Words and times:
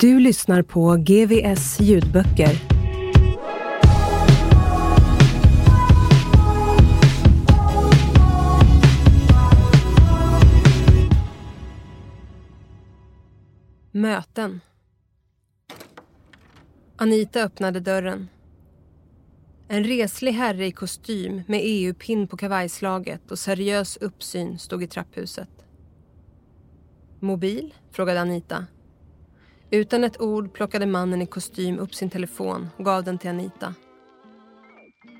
Du 0.00 0.20
lyssnar 0.20 0.62
på 0.62 0.96
GVS 0.96 1.80
ljudböcker. 1.80 2.56
Möten. 13.90 14.60
Anita 16.96 17.40
öppnade 17.40 17.80
dörren. 17.80 18.28
En 19.68 19.84
reslig 19.84 20.32
herre 20.32 20.66
i 20.66 20.72
kostym 20.72 21.42
med 21.48 21.60
EU-pin 21.62 22.28
på 22.28 22.36
kavajslaget 22.36 23.30
och 23.30 23.38
seriös 23.38 23.96
uppsyn 23.96 24.58
stod 24.58 24.82
i 24.82 24.86
trapphuset. 24.86 25.50
Mobil? 27.20 27.74
frågade 27.90 28.20
Anita. 28.20 28.66
Utan 29.70 30.04
ett 30.04 30.20
ord 30.20 30.52
plockade 30.52 30.86
mannen 30.86 31.22
i 31.22 31.26
kostym 31.26 31.78
upp 31.78 31.94
sin 31.94 32.10
telefon 32.10 32.68
och 32.76 32.84
gav 32.84 33.04
den 33.04 33.18
till 33.18 33.30
Anita. 33.30 33.74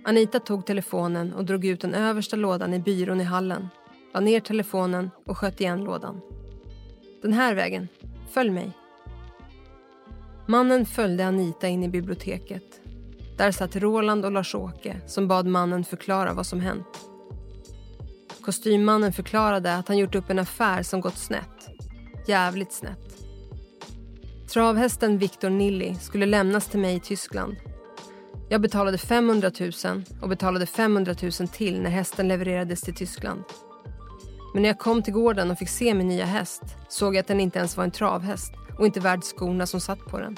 Anita 0.05 0.41
tog 0.41 0.67
telefonen 0.67 1.33
och 1.33 1.45
drog 1.45 1.65
ut 1.65 1.81
den 1.81 1.95
översta 1.95 2.37
lådan 2.37 2.75
i 2.75 2.79
byrån 2.79 3.21
i 3.21 3.25
hallen, 3.25 3.69
la 4.15 4.21
ner 4.21 4.41
telefonen 4.41 5.11
och 5.27 5.39
sköt 5.39 5.61
igen 5.61 5.85
lådan. 5.85 6.21
Den 7.23 7.33
här 7.33 7.55
vägen. 7.55 7.89
Följ 8.31 8.51
mig. 8.51 8.73
Mannen 10.47 10.87
följde 10.87 11.27
Anita 11.27 11.69
in 11.69 11.83
i 11.83 11.89
biblioteket. 11.89 12.81
Där 13.37 13.53
satt 13.53 13.77
Roland 13.77 14.25
och 14.25 14.33
Lars-Åke 14.33 15.01
som 15.07 15.29
bad 15.29 15.47
mannen 15.47 15.85
förklara 15.85 16.33
vad 16.33 16.47
som 16.47 16.61
hänt. 16.61 17.09
Kostymmannen 18.41 19.13
förklarade 19.13 19.75
att 19.75 19.89
han 19.89 19.99
gjort 19.99 20.15
upp 20.15 20.31
en 20.31 20.39
affär 20.39 20.83
som 20.83 21.01
gått 21.01 21.19
snett. 21.19 21.69
Jävligt 22.27 22.73
snett. 22.73 23.06
Travhästen 24.49 25.19
Victor 25.19 25.51
Nilly 25.51 25.95
skulle 25.95 26.27
lämnas 26.27 26.69
till 26.69 26.81
mig 26.81 26.97
i 26.97 27.01
Tyskland. 27.01 27.57
Jag 28.49 28.61
betalade 28.61 28.99
500 28.99 29.51
000 29.61 30.03
och 30.23 30.29
betalade 30.29 30.67
500 30.67 31.15
000 31.23 31.33
till 31.33 31.81
när 31.81 31.91
hästen 31.91 32.29
levererades 32.29 32.81
till 32.81 32.95
Tyskland. 32.95 33.45
Men 34.55 34.63
när 34.63 34.69
jag 34.69 34.79
kom 34.79 35.03
till 35.03 35.13
gården 35.13 35.51
och 35.51 35.59
fick 35.59 35.69
se 35.69 35.95
min 35.95 36.09
nya 36.09 36.25
häst 36.25 36.63
såg 36.89 37.15
jag 37.15 37.21
att 37.21 37.27
den 37.27 37.41
inte 37.41 37.59
ens 37.59 37.77
var 37.77 37.85
en 37.85 37.91
travhäst 37.91 38.53
och 38.79 38.87
inte 38.87 39.01
värd 39.01 39.23
skorna 39.23 39.67
som 39.67 39.81
satt 39.81 39.99
på 39.99 40.19
den. 40.19 40.37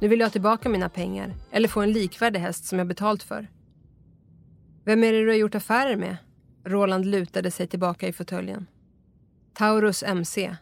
Nu 0.00 0.08
vill 0.08 0.20
jag 0.20 0.26
ha 0.26 0.32
tillbaka 0.32 0.68
mina 0.68 0.88
pengar 0.88 1.34
eller 1.50 1.68
få 1.68 1.80
en 1.80 1.92
likvärdig 1.92 2.40
häst 2.40 2.64
som 2.64 2.78
jag 2.78 2.88
betalt 2.88 3.22
för. 3.22 3.50
Vem 4.84 5.04
är 5.04 5.12
det 5.12 5.20
du 5.20 5.28
har 5.28 5.36
gjort 5.36 5.54
affärer 5.54 5.96
med? 5.96 6.16
Roland 6.64 7.06
lutade 7.06 7.50
sig 7.50 7.66
tillbaka 7.66 8.08
i 8.08 8.12
fåtöljen. 8.12 8.66
Taurus 9.54 10.02
MC. 10.02 10.56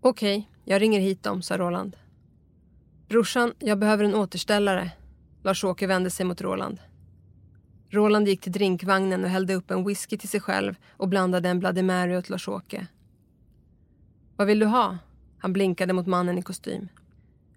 Okej, 0.00 0.38
okay, 0.38 0.53
jag 0.64 0.82
ringer 0.82 1.00
hit 1.00 1.22
dem, 1.22 1.42
sa 1.42 1.58
Roland. 1.58 1.96
Brorsan, 3.08 3.52
jag 3.58 3.78
behöver 3.78 4.04
en 4.04 4.14
återställare. 4.14 4.90
Lars-Åke 5.42 5.86
vände 5.86 6.10
sig 6.10 6.26
mot 6.26 6.40
Roland. 6.40 6.78
Roland 7.90 8.28
gick 8.28 8.40
till 8.40 8.52
drinkvagnen 8.52 9.24
och 9.24 9.30
hällde 9.30 9.54
upp 9.54 9.70
en 9.70 9.84
whisky 9.84 10.18
till 10.18 10.28
sig 10.28 10.40
själv 10.40 10.74
och 10.96 11.08
blandade 11.08 11.48
en 11.48 11.60
Bloody 11.60 11.82
Mary 11.82 12.16
åt 12.16 12.28
Lars-Åke. 12.28 12.86
Vad 14.36 14.46
vill 14.46 14.58
du 14.58 14.66
ha? 14.66 14.98
Han 15.38 15.52
blinkade 15.52 15.92
mot 15.92 16.06
mannen 16.06 16.38
i 16.38 16.42
kostym. 16.42 16.88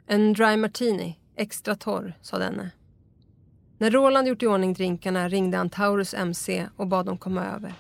En 0.08 0.34
dry 0.34 0.58
martini, 0.58 1.20
extra 1.36 1.76
torr, 1.76 2.14
sa 2.22 2.38
denne. 2.38 2.72
När 3.78 3.92
Roland 3.92 4.28
gjort 4.28 4.44
i 4.44 4.48
ordning 4.48 4.74
drinkarna 4.74 5.30
ringde 5.30 5.58
han 5.58 5.70
Taurus 5.70 6.14
MC 6.14 6.68
och 6.76 6.88
bad 6.88 7.06
dem 7.06 7.18
komma 7.18 7.46
över. 7.46 7.74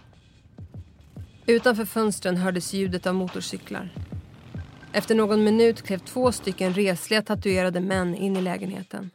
Utanför 1.45 1.85
fönstren 1.85 2.37
hördes 2.37 2.73
ljudet 2.73 3.07
av 3.07 3.15
motorcyklar. 3.15 3.89
Efter 4.93 5.15
någon 5.15 5.43
minut 5.43 5.81
klev 5.81 5.97
två 5.97 6.31
stycken 6.31 6.73
resliga 6.73 7.21
tatuerade 7.21 7.79
män 7.79 8.15
in 8.15 8.37
i 8.37 8.41
lägenheten. 8.41 9.09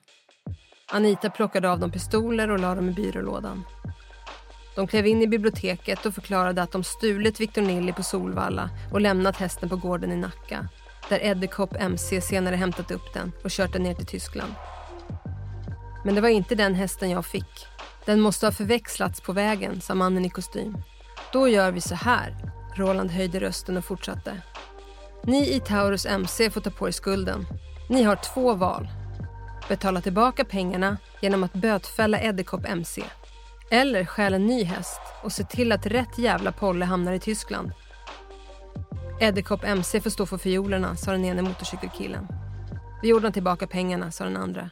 Anita 0.93 1.31
plockade 1.31 1.71
av 1.71 1.78
dem 1.78 1.91
pistoler 1.91 2.50
och 2.50 2.59
lade 2.59 2.75
dem 2.75 2.88
i 2.88 2.93
byrålådan. 2.93 3.65
De 4.77 4.87
klev 4.87 5.06
in 5.06 5.22
i 5.22 5.27
biblioteket 5.27 6.06
och 6.06 6.15
förklarade 6.15 6.62
att 6.62 6.72
de 6.72 6.84
stulit 6.84 7.41
Victor 7.41 7.62
Nilly 7.62 7.93
på 7.93 8.03
Solvalla 8.03 8.71
och 8.93 9.00
lämnat 9.00 9.37
hästen 9.37 9.69
på 9.69 9.77
gården 9.77 10.12
i 10.12 10.16
Nacka 10.16 10.69
där 11.09 11.25
Edderkopp 11.25 11.77
MC 11.81 12.21
senare 12.21 12.56
hämtat 12.56 12.91
upp 12.91 13.15
den 13.15 13.32
och 13.44 13.50
kört 13.50 13.72
den 13.72 13.82
ner 13.82 13.94
till 13.94 14.06
Tyskland. 14.06 14.53
Men 16.05 16.15
det 16.15 16.21
var 16.21 16.28
inte 16.28 16.55
den 16.55 16.75
hästen 16.75 17.11
jag 17.11 17.27
fick. 17.27 17.66
Den 18.05 18.21
måste 18.21 18.47
ha 18.47 18.53
förväxlats 18.53 19.21
på 19.21 19.32
vägen, 19.32 19.81
sa 19.81 19.94
mannen 19.94 20.25
i 20.25 20.31
kostym. 20.31 20.77
Då 21.32 21.49
gör 21.49 21.72
vi 21.72 21.81
så 21.81 21.94
här. 21.94 22.37
Roland 22.77 23.11
höjde 23.11 23.41
rösten 23.41 23.77
och 23.77 23.84
fortsatte. 23.84 24.43
Ni 25.25 25.55
i 25.55 25.60
Taurus 25.60 26.06
MC 26.06 26.50
får 26.50 26.60
ta 26.60 26.71
på 26.71 26.88
er 26.88 26.93
skulden. 26.93 27.47
Ni 27.88 28.03
har 28.03 28.16
två 28.16 28.55
val. 28.55 28.88
Betala 29.69 30.00
tillbaka 30.00 30.44
pengarna 30.44 30.97
genom 31.21 31.44
att 31.44 31.53
bötfälla 31.53 32.21
Edderkopp 32.21 32.66
MC. 32.66 33.03
Eller 33.71 34.05
stjäl 34.05 34.34
en 34.34 34.47
ny 34.47 34.65
häst 34.65 35.00
och 35.22 35.32
se 35.32 35.44
till 35.44 35.72
att 35.72 35.87
rätt 35.87 36.19
jävla 36.19 36.53
polle 36.53 36.84
hamnar 36.84 37.12
i 37.12 37.19
Tyskland. 37.19 37.72
Edderkopp 39.21 39.65
MC 39.65 40.00
får 40.00 40.11
stå 40.11 40.27
för 40.27 40.38
fiolerna, 40.38 40.97
sa 40.97 41.12
den 41.12 41.25
ene 41.25 41.43
motorcykelkillen. 41.43 42.27
Vi 43.03 43.12
ordnar 43.12 43.31
tillbaka 43.31 43.66
pengarna, 43.66 44.11
sa 44.11 44.25
den 44.25 44.37
andra. 44.37 44.71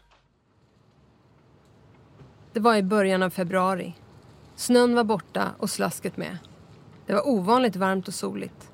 Det 2.52 2.60
var 2.60 2.76
i 2.76 2.82
början 2.82 3.22
av 3.22 3.30
februari. 3.30 3.94
Snön 4.56 4.94
var 4.94 5.04
borta 5.04 5.50
och 5.58 5.70
slasket 5.70 6.16
med. 6.16 6.38
Det 7.06 7.12
var 7.12 7.28
ovanligt 7.28 7.76
varmt 7.76 8.08
och 8.08 8.14
soligt. 8.14 8.69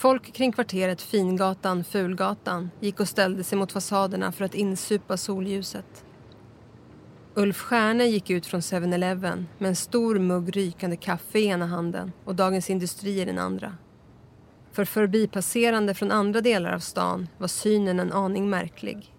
Folk 0.00 0.32
kring 0.32 0.52
kvarteret 0.52 1.02
Fingatan, 1.02 1.84
Fulgatan 1.84 2.70
gick 2.80 3.00
och 3.00 3.08
ställde 3.08 3.44
sig 3.44 3.58
mot 3.58 3.72
fasaderna 3.72 4.32
för 4.32 4.44
att 4.44 4.54
insupa 4.54 5.16
solljuset. 5.16 6.04
Ulf 7.34 7.56
Stjärne 7.56 8.04
gick 8.04 8.30
ut 8.30 8.46
från 8.46 8.60
7-Eleven 8.60 9.46
med 9.58 9.68
en 9.68 9.76
stor 9.76 10.18
mugg 10.18 10.56
rykande 10.56 10.96
kaffe 10.96 11.38
i 11.38 11.46
ena 11.46 11.66
handen 11.66 12.12
och 12.24 12.34
Dagens 12.34 12.70
Industri 12.70 13.20
i 13.20 13.24
den 13.24 13.38
andra. 13.38 13.76
För 14.72 14.84
förbipasserande 14.84 15.94
från 15.94 16.10
andra 16.10 16.40
delar 16.40 16.72
av 16.72 16.78
stan 16.78 17.28
var 17.38 17.48
synen 17.48 18.00
en 18.00 18.12
aning 18.12 18.50
märklig. 18.50 19.14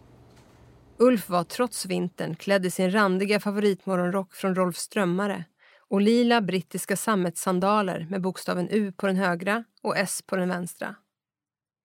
Ulf 0.97 1.29
var 1.29 1.43
trots 1.43 1.85
vintern 1.85 2.35
klädd 2.35 2.65
i 2.65 2.71
sin 2.71 2.91
randiga 2.91 3.39
favoritmorgonrock 3.39 4.33
från 4.33 4.55
Rolf 4.55 4.77
Strömmare 4.77 5.45
och 5.89 6.01
lila 6.01 6.41
brittiska 6.41 6.97
sammetssandaler 6.97 8.07
med 8.09 8.21
bokstaven 8.21 8.69
U 8.69 8.91
på 8.91 9.07
den 9.07 9.15
högra 9.15 9.63
och 9.83 9.97
S 9.97 10.21
på 10.25 10.35
den 10.35 10.49
vänstra. 10.49 10.95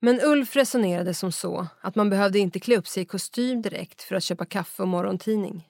Men 0.01 0.21
Ulf 0.21 0.57
resonerade 0.57 1.15
som 1.15 1.33
så 1.33 1.67
att 1.81 1.95
man 1.95 2.11
behövde 2.11 2.39
inte 2.39 2.61
klä 2.61 2.77
upp 2.77 2.87
sig 2.87 3.03
i 3.03 3.07
kostym 3.07 3.63
direkt 3.63 4.03
för 4.03 4.15
att 4.15 4.25
köpa 4.25 4.45
kaffe 4.45 4.83
och 4.83 4.89
morgontidning. 4.89 5.69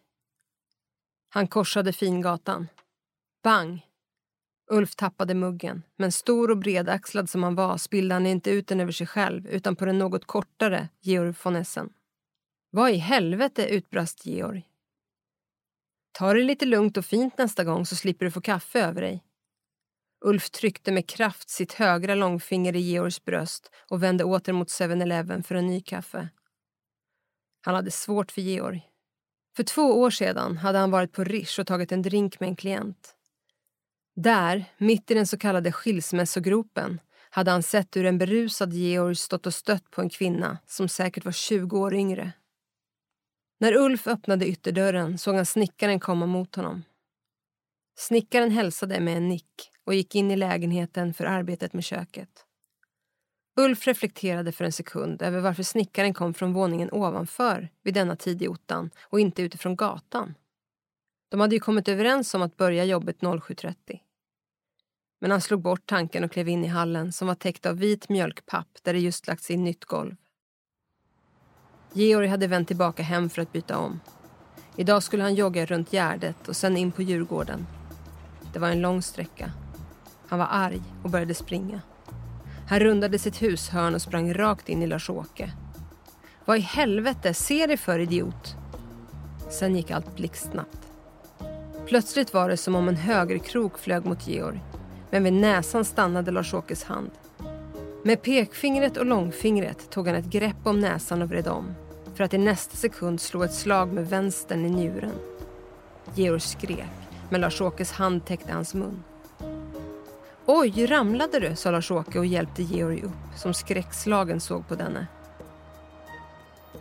Han 1.28 1.48
korsade 1.48 1.92
Fingatan. 1.92 2.68
Bang! 3.42 3.86
Ulf 4.70 4.96
tappade 4.96 5.34
muggen, 5.34 5.82
men 5.96 6.12
stor 6.12 6.50
och 6.50 6.58
bredaxlad 6.58 7.30
som 7.30 7.42
han 7.42 7.54
var 7.54 7.78
spillde 7.78 8.14
han 8.14 8.26
inte 8.26 8.50
ut 8.50 8.66
den 8.66 8.80
över 8.80 8.92
sig 8.92 9.06
själv 9.06 9.46
utan 9.46 9.76
på 9.76 9.84
den 9.84 9.98
något 9.98 10.24
kortare 10.24 10.88
Georg 11.00 11.34
von 11.42 11.56
Essen. 11.56 11.92
Vad 12.70 12.90
i 12.90 12.96
helvete, 12.96 13.66
utbrast 13.66 14.26
Georg. 14.26 14.68
Ta 16.12 16.34
det 16.34 16.42
lite 16.42 16.66
lugnt 16.66 16.96
och 16.96 17.04
fint 17.04 17.38
nästa 17.38 17.64
gång 17.64 17.86
så 17.86 17.96
slipper 17.96 18.24
du 18.24 18.30
få 18.30 18.40
kaffe 18.40 18.80
över 18.80 19.02
dig. 19.02 19.24
Ulf 20.26 20.50
tryckte 20.50 20.92
med 20.92 21.08
kraft 21.08 21.50
sitt 21.50 21.72
högra 21.72 22.14
långfinger 22.14 22.76
i 22.76 22.80
Georgs 22.80 23.24
bröst 23.24 23.70
och 23.90 24.02
vände 24.02 24.24
åter 24.24 24.52
mot 24.52 24.68
7-Eleven 24.68 25.42
för 25.42 25.54
en 25.54 25.66
ny 25.66 25.80
kaffe. 25.80 26.28
Han 27.60 27.74
hade 27.74 27.90
svårt 27.90 28.32
för 28.32 28.40
Georg. 28.40 28.86
För 29.56 29.62
två 29.62 29.82
år 29.82 30.10
sedan 30.10 30.56
hade 30.56 30.78
han 30.78 30.90
varit 30.90 31.12
på 31.12 31.24
Rish 31.24 31.60
och 31.60 31.66
tagit 31.66 31.92
en 31.92 32.02
drink 32.02 32.40
med 32.40 32.48
en 32.48 32.56
klient. 32.56 33.14
Där, 34.16 34.64
mitt 34.78 35.10
i 35.10 35.14
den 35.14 35.26
så 35.26 35.38
kallade 35.38 35.72
skilsmässogropen, 35.72 37.00
hade 37.30 37.50
han 37.50 37.62
sett 37.62 37.96
hur 37.96 38.04
en 38.04 38.18
berusad 38.18 38.72
Georg 38.72 39.16
stått 39.16 39.46
och 39.46 39.54
stött 39.54 39.90
på 39.90 40.00
en 40.00 40.10
kvinna 40.10 40.58
som 40.66 40.88
säkert 40.88 41.24
var 41.24 41.32
20 41.32 41.78
år 41.78 41.94
yngre. 41.94 42.32
När 43.58 43.76
Ulf 43.76 44.06
öppnade 44.06 44.48
ytterdörren 44.48 45.18
såg 45.18 45.34
han 45.34 45.46
snickaren 45.46 46.00
komma 46.00 46.26
mot 46.26 46.54
honom. 46.54 46.84
Snickaren 47.98 48.50
hälsade 48.50 49.00
med 49.00 49.16
en 49.16 49.28
nick 49.28 49.72
och 49.86 49.94
gick 49.94 50.14
in 50.14 50.30
i 50.30 50.36
lägenheten 50.36 51.14
för 51.14 51.24
arbetet 51.24 51.72
med 51.72 51.84
köket. 51.84 52.44
Ulf 53.56 53.86
reflekterade 53.86 54.52
för 54.52 54.64
en 54.64 54.72
sekund 54.72 55.22
över 55.22 55.40
varför 55.40 55.62
snickaren 55.62 56.14
kom 56.14 56.34
från 56.34 56.52
våningen 56.52 56.88
ovanför 56.92 57.68
vid 57.82 57.94
denna 57.94 58.16
tid 58.16 58.42
i 58.42 58.48
ottan 58.48 58.90
och 59.02 59.20
inte 59.20 59.42
utifrån 59.42 59.76
gatan. 59.76 60.34
De 61.28 61.40
hade 61.40 61.54
ju 61.54 61.60
kommit 61.60 61.88
överens 61.88 62.34
om 62.34 62.42
att 62.42 62.56
börja 62.56 62.84
jobbet 62.84 63.20
07.30. 63.20 63.74
Men 65.20 65.30
han 65.30 65.40
slog 65.40 65.60
bort 65.60 65.86
tanken 65.86 66.24
och 66.24 66.32
klev 66.32 66.48
in 66.48 66.64
i 66.64 66.68
hallen 66.68 67.12
som 67.12 67.28
var 67.28 67.34
täckt 67.34 67.66
av 67.66 67.78
vit 67.78 68.08
mjölkpapp 68.08 68.68
där 68.82 68.92
det 68.92 68.98
just 68.98 69.26
lagts 69.26 69.50
in 69.50 69.64
nytt 69.64 69.84
golv. 69.84 70.16
Georg 71.92 72.28
hade 72.28 72.46
vänt 72.46 72.68
tillbaka 72.68 73.02
hem 73.02 73.30
för 73.30 73.42
att 73.42 73.52
byta 73.52 73.78
om. 73.78 74.00
Idag 74.76 75.02
skulle 75.02 75.22
han 75.22 75.34
jogga 75.34 75.66
runt 75.66 75.92
Gärdet 75.92 76.48
och 76.48 76.56
sen 76.56 76.76
in 76.76 76.92
på 76.92 77.02
Djurgården. 77.02 77.66
Det 78.52 78.58
var 78.58 78.68
en 78.68 78.80
lång 78.80 79.02
sträcka. 79.02 79.65
Han 80.28 80.38
var 80.38 80.48
arg 80.50 80.82
och 81.02 81.10
började 81.10 81.34
springa. 81.34 81.80
Han 82.68 82.80
rundade 82.80 83.18
sitt 83.18 83.42
hushörn 83.42 83.94
och 83.94 84.02
sprang 84.02 84.34
rakt 84.34 84.68
in 84.68 84.82
i 84.82 84.86
Lars-Åke. 84.86 85.52
Vad 86.44 86.56
i 86.56 86.60
helvete, 86.60 87.34
ser 87.34 87.68
dig 87.68 87.76
för 87.76 87.98
idiot! 87.98 88.56
Sen 89.50 89.76
gick 89.76 89.90
allt 89.90 90.16
blixtsnabbt. 90.16 90.78
Plötsligt 91.86 92.34
var 92.34 92.48
det 92.48 92.56
som 92.56 92.74
om 92.74 92.88
en 92.88 92.96
högerkrok 92.96 93.78
flög 93.78 94.04
mot 94.04 94.28
Georg. 94.28 94.60
Men 95.10 95.24
vid 95.24 95.32
näsan 95.32 95.84
stannade 95.84 96.30
Lars-Åkes 96.30 96.84
hand. 96.84 97.10
Med 98.04 98.22
pekfingret 98.22 98.96
och 98.96 99.06
långfingret 99.06 99.90
tog 99.90 100.06
han 100.06 100.16
ett 100.16 100.24
grepp 100.24 100.66
om 100.66 100.80
näsan 100.80 101.22
och 101.22 101.28
vred 101.28 101.48
om 101.48 101.74
för 102.16 102.24
att 102.24 102.34
i 102.34 102.38
nästa 102.38 102.76
sekund 102.76 103.20
slå 103.20 103.42
ett 103.42 103.54
slag 103.54 103.92
med 103.92 104.08
vänstern 104.08 104.66
i 104.66 104.70
njuren. 104.70 105.12
Georg 106.14 106.40
skrek, 106.40 106.90
men 107.30 107.40
Lars-Åkes 107.40 107.92
hand 107.92 108.24
täckte 108.24 108.52
hans 108.52 108.74
mun. 108.74 109.02
Oj, 110.48 110.86
ramlade 110.86 111.40
du? 111.40 111.56
sa 111.56 111.70
Lars-Åke 111.70 112.18
och 112.18 112.26
hjälpte 112.26 112.62
Georg 112.62 113.02
upp 113.02 113.36
som 113.36 113.54
skräckslagen 113.54 114.40
såg 114.40 114.68
på 114.68 114.74
denne. 114.74 115.06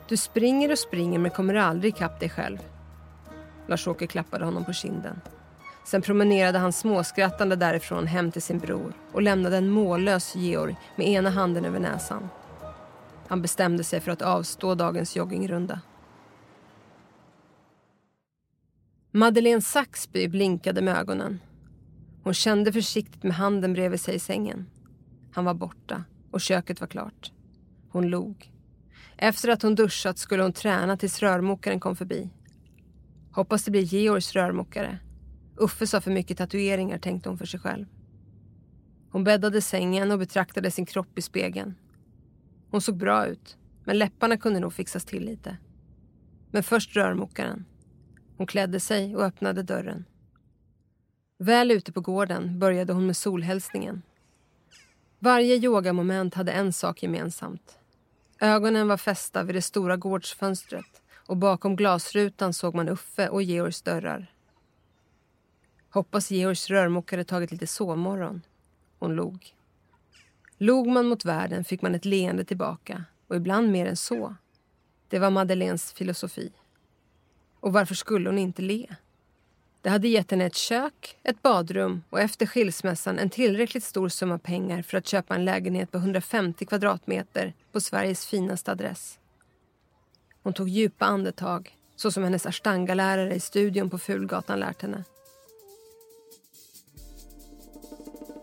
Du 0.08 0.18
springer 0.18 0.72
och 0.72 0.80
springer 0.80 1.20
men 1.20 1.32
kommer 1.32 1.54
aldrig 1.54 1.94
ikapp 1.94 2.20
dig 2.20 2.30
själv. 2.30 2.58
Lars-Åke 3.68 4.08
klappade 4.08 4.46
honom 4.46 4.66
på 4.66 4.74
kinden. 4.74 5.22
Sen 5.86 6.02
promenerade 6.02 6.60
han 6.60 6.74
småskrattande 6.74 7.56
därifrån 7.56 8.08
hem 8.08 8.32
till 8.32 8.42
sin 8.42 8.60
bror 8.60 8.94
och 9.12 9.22
lämnade 9.22 9.58
en 9.58 9.70
mållös 9.70 10.36
Georg 10.36 10.76
med 10.96 11.08
ena 11.08 11.30
handen 11.30 11.66
över 11.66 11.80
näsan. 11.80 12.30
Han 13.28 13.42
bestämde 13.42 13.84
sig 13.84 14.00
för 14.00 14.12
att 14.12 14.22
avstå 14.22 14.76
dagens 14.76 15.16
joggingrunda. 15.16 15.80
Madeleine 19.12 19.62
Saxby 19.62 20.28
blinkade 20.28 20.82
med 20.82 20.98
ögonen. 20.98 21.40
Hon 22.26 22.34
kände 22.34 22.74
försiktigt 22.74 23.24
med 23.24 23.34
handen 23.34 23.74
bredvid 23.74 24.00
sig 24.00 24.16
i 24.16 24.20
sängen. 24.20 24.70
Han 25.32 25.46
var 25.46 25.54
borta 25.54 26.04
och 26.32 26.42
köket 26.42 26.82
var 26.82 26.88
klart. 26.88 27.32
Hon 27.90 28.08
log. 28.08 28.52
Efter 29.18 29.50
att 29.50 29.62
hon 29.62 29.76
duschat 29.76 30.18
skulle 30.18 30.44
hon 30.44 30.54
träna 30.54 30.98
tills 30.98 31.20
rörmokaren 31.20 31.80
kom 31.80 31.96
förbi. 31.96 32.30
Hoppas 33.32 33.64
det 33.64 33.72
blir 33.72 33.82
Georgs 33.82 34.34
rörmokare. 34.34 35.00
Uffe 35.58 35.88
sa 35.88 36.02
för 36.02 36.12
mycket 36.12 36.38
tatueringar, 36.38 36.98
tänkte 36.98 37.30
hon 37.30 37.38
för 37.38 37.46
sig 37.46 37.60
själv. 37.60 37.86
Hon 39.12 39.24
bäddade 39.24 39.62
sängen 39.62 40.12
och 40.12 40.20
betraktade 40.20 40.72
sin 40.72 40.86
kropp 40.86 41.18
i 41.18 41.22
spegeln. 41.22 41.76
Hon 42.72 42.82
såg 42.82 42.98
bra 42.98 43.28
ut, 43.28 43.58
men 43.84 43.98
läpparna 43.98 44.38
kunde 44.38 44.60
nog 44.60 44.74
fixas 44.74 45.06
till 45.06 45.26
lite. 45.26 45.58
Men 46.52 46.64
först 46.64 46.96
rörmokaren. 46.96 47.66
Hon 48.38 48.48
klädde 48.48 48.80
sig 48.80 49.16
och 49.16 49.24
öppnade 49.24 49.64
dörren. 49.64 50.06
Väl 51.38 51.72
ute 51.72 51.92
på 51.92 52.02
gården 52.02 52.60
började 52.60 52.94
hon 52.94 53.06
med 53.06 53.18
solhälsningen. 53.18 54.02
Varje 55.20 55.56
yogamoment 55.56 56.34
hade 56.34 56.52
en 56.52 56.74
sak 56.74 57.04
gemensamt. 57.04 57.80
Ögonen 58.40 58.88
var 58.88 58.98
fästa 58.98 59.44
vid 59.44 59.56
det 59.56 59.62
stora 59.62 59.98
gårdsfönstret 59.98 61.02
och 61.28 61.38
bakom 61.38 61.76
glasrutan 61.76 62.54
såg 62.54 62.76
man 62.76 62.90
Uffe 62.90 63.30
och 63.30 63.44
Georgs 63.44 63.82
dörrar. 63.82 64.32
Hoppas 65.90 66.32
Georgs 66.32 66.70
rörmokare 66.70 67.24
tagit 67.24 67.52
lite 67.52 67.68
sovmorgon. 67.68 68.42
Hon 69.00 69.16
log. 69.16 69.56
Log 70.58 70.88
man 70.88 71.06
mot 71.06 71.26
världen 71.26 71.64
fick 71.64 71.82
man 71.82 71.96
ett 71.96 72.06
leende 72.06 72.46
tillbaka 72.46 73.04
och 73.28 73.36
ibland 73.36 73.72
mer 73.72 73.86
än 73.86 73.98
så. 73.98 74.36
Det 75.08 75.20
var 75.20 75.30
Madeleines 75.30 75.94
filosofi. 75.94 76.52
Och 77.60 77.74
varför 77.74 77.96
skulle 77.96 78.30
hon 78.30 78.38
inte 78.38 78.62
le? 78.62 78.96
Det 79.86 79.92
hade 79.92 80.08
gett 80.08 80.32
henne 80.32 80.46
ett 80.46 80.56
kök, 80.56 81.18
ett 81.24 81.42
badrum 81.42 82.04
och 82.10 82.20
efter 82.20 82.46
skilsmässan 82.46 83.20
en 83.20 83.30
tillräckligt 83.30 83.84
stor 83.84 84.10
summa 84.10 84.38
pengar 84.38 84.82
för 84.82 84.98
att 84.98 85.08
köpa 85.08 85.36
en 85.36 85.46
lägenhet 85.46 85.92
på 85.92 85.98
150 85.98 86.66
kvadratmeter 86.66 87.54
på 87.72 87.82
Sveriges 87.82 88.26
finaste 88.26 88.72
adress. 88.72 89.20
Hon 90.44 90.54
tog 90.54 90.70
djupa 90.70 91.06
andetag, 91.06 91.78
så 91.96 92.12
som 92.12 92.24
hennes 92.24 92.46
ashtanga-lärare 92.46 93.36
i 93.36 93.40
studion 93.40 93.90
på 93.90 93.98
Fulgatan 93.98 94.60
lärt 94.60 94.82
henne. 94.82 95.04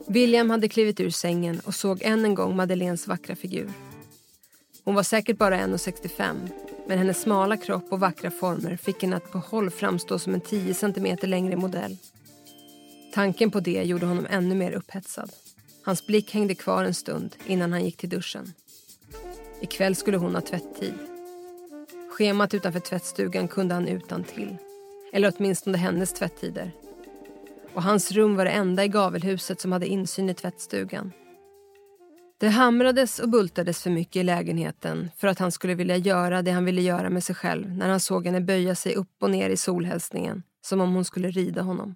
William 0.08 0.50
hade 0.50 0.68
klivit 0.68 1.00
ur 1.00 1.10
sängen 1.10 1.60
och 1.60 1.74
såg 1.74 2.02
än 2.02 2.24
en 2.24 2.34
gång 2.34 2.56
Madeleines 2.56 3.08
vackra 3.08 3.36
figur. 3.36 3.72
Hon 4.84 4.94
var 4.94 5.02
säkert 5.02 5.38
bara 5.38 5.56
1,65 5.56 6.71
men 6.87 6.99
hennes 6.99 7.20
smala 7.20 7.56
kropp 7.56 7.93
och 7.93 8.00
vackra 8.00 8.31
former 8.31 8.76
fick 8.76 9.02
henne 9.02 9.17
att 9.17 9.32
på 9.32 9.38
håll 9.38 9.70
framstå 9.70 10.19
som 10.19 10.34
en 10.34 10.40
10 10.40 10.75
cm 10.75 11.17
längre 11.23 11.56
modell. 11.56 11.96
Tanken 13.14 13.50
på 13.50 13.61
det 13.61 13.82
gjorde 13.82 14.06
honom 14.06 14.26
ännu 14.31 14.55
mer 14.55 14.73
upphetsad. 14.73 15.31
Hans 15.84 16.06
blick 16.06 16.34
hängde 16.34 16.55
kvar 16.55 16.84
en 16.84 16.94
stund 16.94 17.37
innan 17.46 17.73
han 17.73 17.85
gick 17.85 17.97
till 17.97 18.09
duschen. 18.09 18.52
I 19.61 19.66
kväll 19.66 19.97
skulle 19.97 20.16
hon 20.16 20.35
ha 20.35 20.42
tvätttid. 20.42 20.95
Schemat 22.11 22.54
utanför 22.54 22.80
tvättstugan 22.80 23.49
kunde 23.49 23.75
han 23.75 23.88
utan 23.88 24.25
till. 24.25 24.56
Eller 25.12 25.33
åtminstone 25.37 25.78
hennes 25.78 26.12
tvättider. 26.12 26.71
Och 27.75 27.83
hans 27.83 28.12
rum 28.12 28.37
var 28.37 28.45
det 28.45 28.50
enda 28.50 28.85
i 28.85 28.88
gavelhuset 28.88 29.61
som 29.61 29.73
hade 29.73 29.87
insyn 29.87 30.30
i 30.30 30.35
tvättstugan. 30.35 31.12
Det 32.42 32.49
hamrades 32.49 33.18
och 33.18 33.28
bultades 33.28 33.82
för 33.82 33.90
mycket 33.90 34.16
i 34.16 34.22
lägenheten 34.22 35.11
för 35.16 35.28
att 35.28 35.38
han 35.38 35.52
skulle 35.52 35.75
vilja 35.75 35.96
göra 35.96 36.42
det 36.42 36.50
han 36.50 36.64
ville 36.64 36.80
göra 36.80 37.11
med 37.11 37.25
sig 37.25 37.34
själv 37.34 37.70
när 37.70 37.88
han 37.88 38.00
såg 38.00 38.26
henne 38.26 38.40
böja 38.40 38.75
sig 38.75 38.94
upp 38.94 39.22
och 39.22 39.30
ner 39.30 39.50
i 39.50 39.56
solhälsningen 39.56 40.42
som 40.61 40.80
om 40.80 40.94
hon 40.94 41.04
skulle 41.04 41.30
rida 41.30 41.62
honom. 41.62 41.94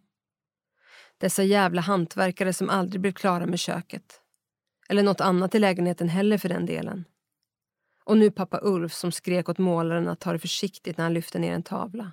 Dessa 1.19 1.43
jävla 1.43 1.81
hantverkare 1.81 2.53
som 2.53 2.71
aldrig 2.71 3.01
blev 3.01 3.13
klara 3.13 3.47
med 3.47 3.59
köket. 3.59 4.21
Eller 4.89 5.03
något 5.03 5.21
annat 5.21 5.55
i 5.55 5.59
lägenheten 5.59 6.09
heller 6.09 6.39
för 6.39 6.49
den 6.49 6.67
delen. 6.67 7.05
Och 8.05 8.19
nu 8.19 8.31
pappa 8.31 8.61
Ulf 8.63 8.93
som 8.93 9.13
skrek 9.13 9.49
åt 9.49 9.59
målaren 9.59 10.09
att 10.09 10.21
ta 10.21 10.33
det 10.33 10.39
försiktigt 10.39 10.97
när 10.97 11.05
han 11.05 11.15
lyfte 11.15 11.39
ner 11.39 11.53
en 11.53 11.63
tavla. 11.63 12.13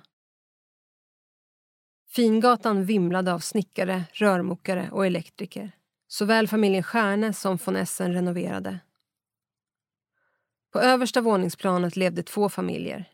Fingatan 2.08 2.84
vimlade 2.84 3.32
av 3.32 3.38
snickare, 3.38 4.04
rörmokare 4.12 4.88
och 4.92 5.06
elektriker. 5.06 5.72
Såväl 6.14 6.48
familjen 6.48 6.82
Stjärne 6.82 7.32
som 7.32 7.58
von 7.64 7.76
Essen 7.76 8.12
renoverade. 8.12 8.80
På 10.72 10.80
översta 10.80 11.20
våningsplanet 11.20 11.96
levde 11.96 12.22
två 12.22 12.48
familjer. 12.48 13.10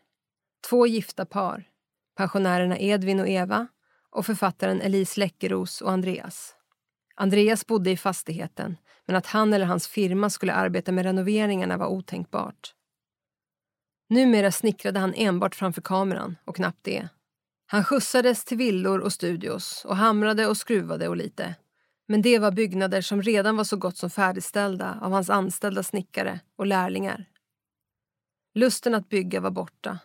Två 0.69 0.87
gifta 0.87 1.25
par. 1.25 1.69
Pensionärerna 2.15 2.79
Edvin 2.79 3.19
och 3.19 3.27
Eva 3.27 3.67
och 4.09 4.25
författaren 4.25 4.81
Elise 4.81 5.19
Läckeros 5.19 5.81
och 5.81 5.91
Andreas. 5.91 6.55
Andreas 7.15 7.67
bodde 7.67 7.91
i 7.91 7.97
fastigheten 7.97 8.77
men 9.05 9.15
att 9.15 9.27
han 9.27 9.53
eller 9.53 9.65
hans 9.65 9.87
firma 9.87 10.29
skulle 10.29 10.53
arbeta 10.53 10.91
med 10.91 11.05
renoveringarna 11.05 11.77
var 11.77 11.87
otänkbart. 11.87 12.73
Numera 14.09 14.51
snickrade 14.51 14.99
han 14.99 15.13
enbart 15.13 15.55
framför 15.55 15.81
kameran 15.81 16.37
och 16.45 16.55
knappt 16.55 16.83
det. 16.83 17.07
Han 17.65 17.83
skjutsades 17.83 18.45
till 18.45 18.57
villor 18.57 18.99
och 18.99 19.13
studios 19.13 19.85
och 19.85 19.97
hamrade 19.97 20.47
och 20.47 20.57
skruvade 20.57 21.07
och 21.07 21.17
lite. 21.17 21.55
Men 22.11 22.21
det 22.21 22.39
var 22.39 22.51
byggnader 22.51 23.01
som 23.01 23.21
redan 23.21 23.57
var 23.57 23.63
så 23.63 23.77
gott 23.77 23.97
som 23.97 24.09
färdigställda 24.09 24.97
av 25.01 25.11
hans 25.11 25.29
anställda 25.29 25.83
snickare 25.83 26.39
och 26.55 26.65
lärlingar. 26.65 27.25
Lusten 28.53 28.95
att 28.95 29.09
bygga 29.09 29.39
var 29.39 29.51
borta. 29.51 29.99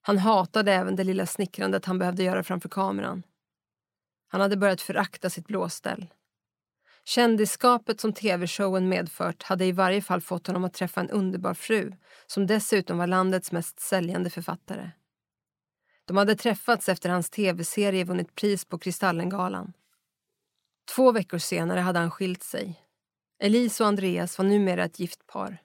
Han 0.00 0.18
hatade 0.18 0.72
även 0.72 0.96
det 0.96 1.04
lilla 1.04 1.26
snickrandet 1.26 1.84
han 1.84 1.98
behövde 1.98 2.22
göra 2.22 2.42
framför 2.42 2.68
kameran. 2.68 3.22
Han 4.28 4.40
hade 4.40 4.56
börjat 4.56 4.80
förakta 4.80 5.30
sitt 5.30 5.46
blåställ. 5.46 6.06
Kändisskapet 7.04 8.00
som 8.00 8.12
tv-showen 8.12 8.88
medfört 8.88 9.42
hade 9.42 9.64
i 9.64 9.72
varje 9.72 10.02
fall 10.02 10.20
fått 10.20 10.46
honom 10.46 10.64
att 10.64 10.74
träffa 10.74 11.00
en 11.00 11.10
underbar 11.10 11.54
fru 11.54 11.92
som 12.26 12.46
dessutom 12.46 12.98
var 12.98 13.06
landets 13.06 13.52
mest 13.52 13.80
säljande 13.80 14.30
författare. 14.30 14.90
De 16.04 16.16
hade 16.16 16.36
träffats 16.36 16.88
efter 16.88 17.10
hans 17.10 17.30
tv-serie 17.30 18.04
vunnit 18.04 18.34
pris 18.34 18.64
på 18.64 18.78
Kristallengalan. 18.78 19.72
Två 20.94 21.12
veckor 21.12 21.38
senare 21.38 21.80
hade 21.80 21.98
han 21.98 22.10
skilt 22.10 22.42
sig. 22.42 22.82
Elise 23.38 23.82
och 23.82 23.88
Andreas 23.88 24.38
var 24.38 24.44
numera 24.44 24.84
ett 24.84 25.00
gift 25.00 25.26
par. 25.26 25.58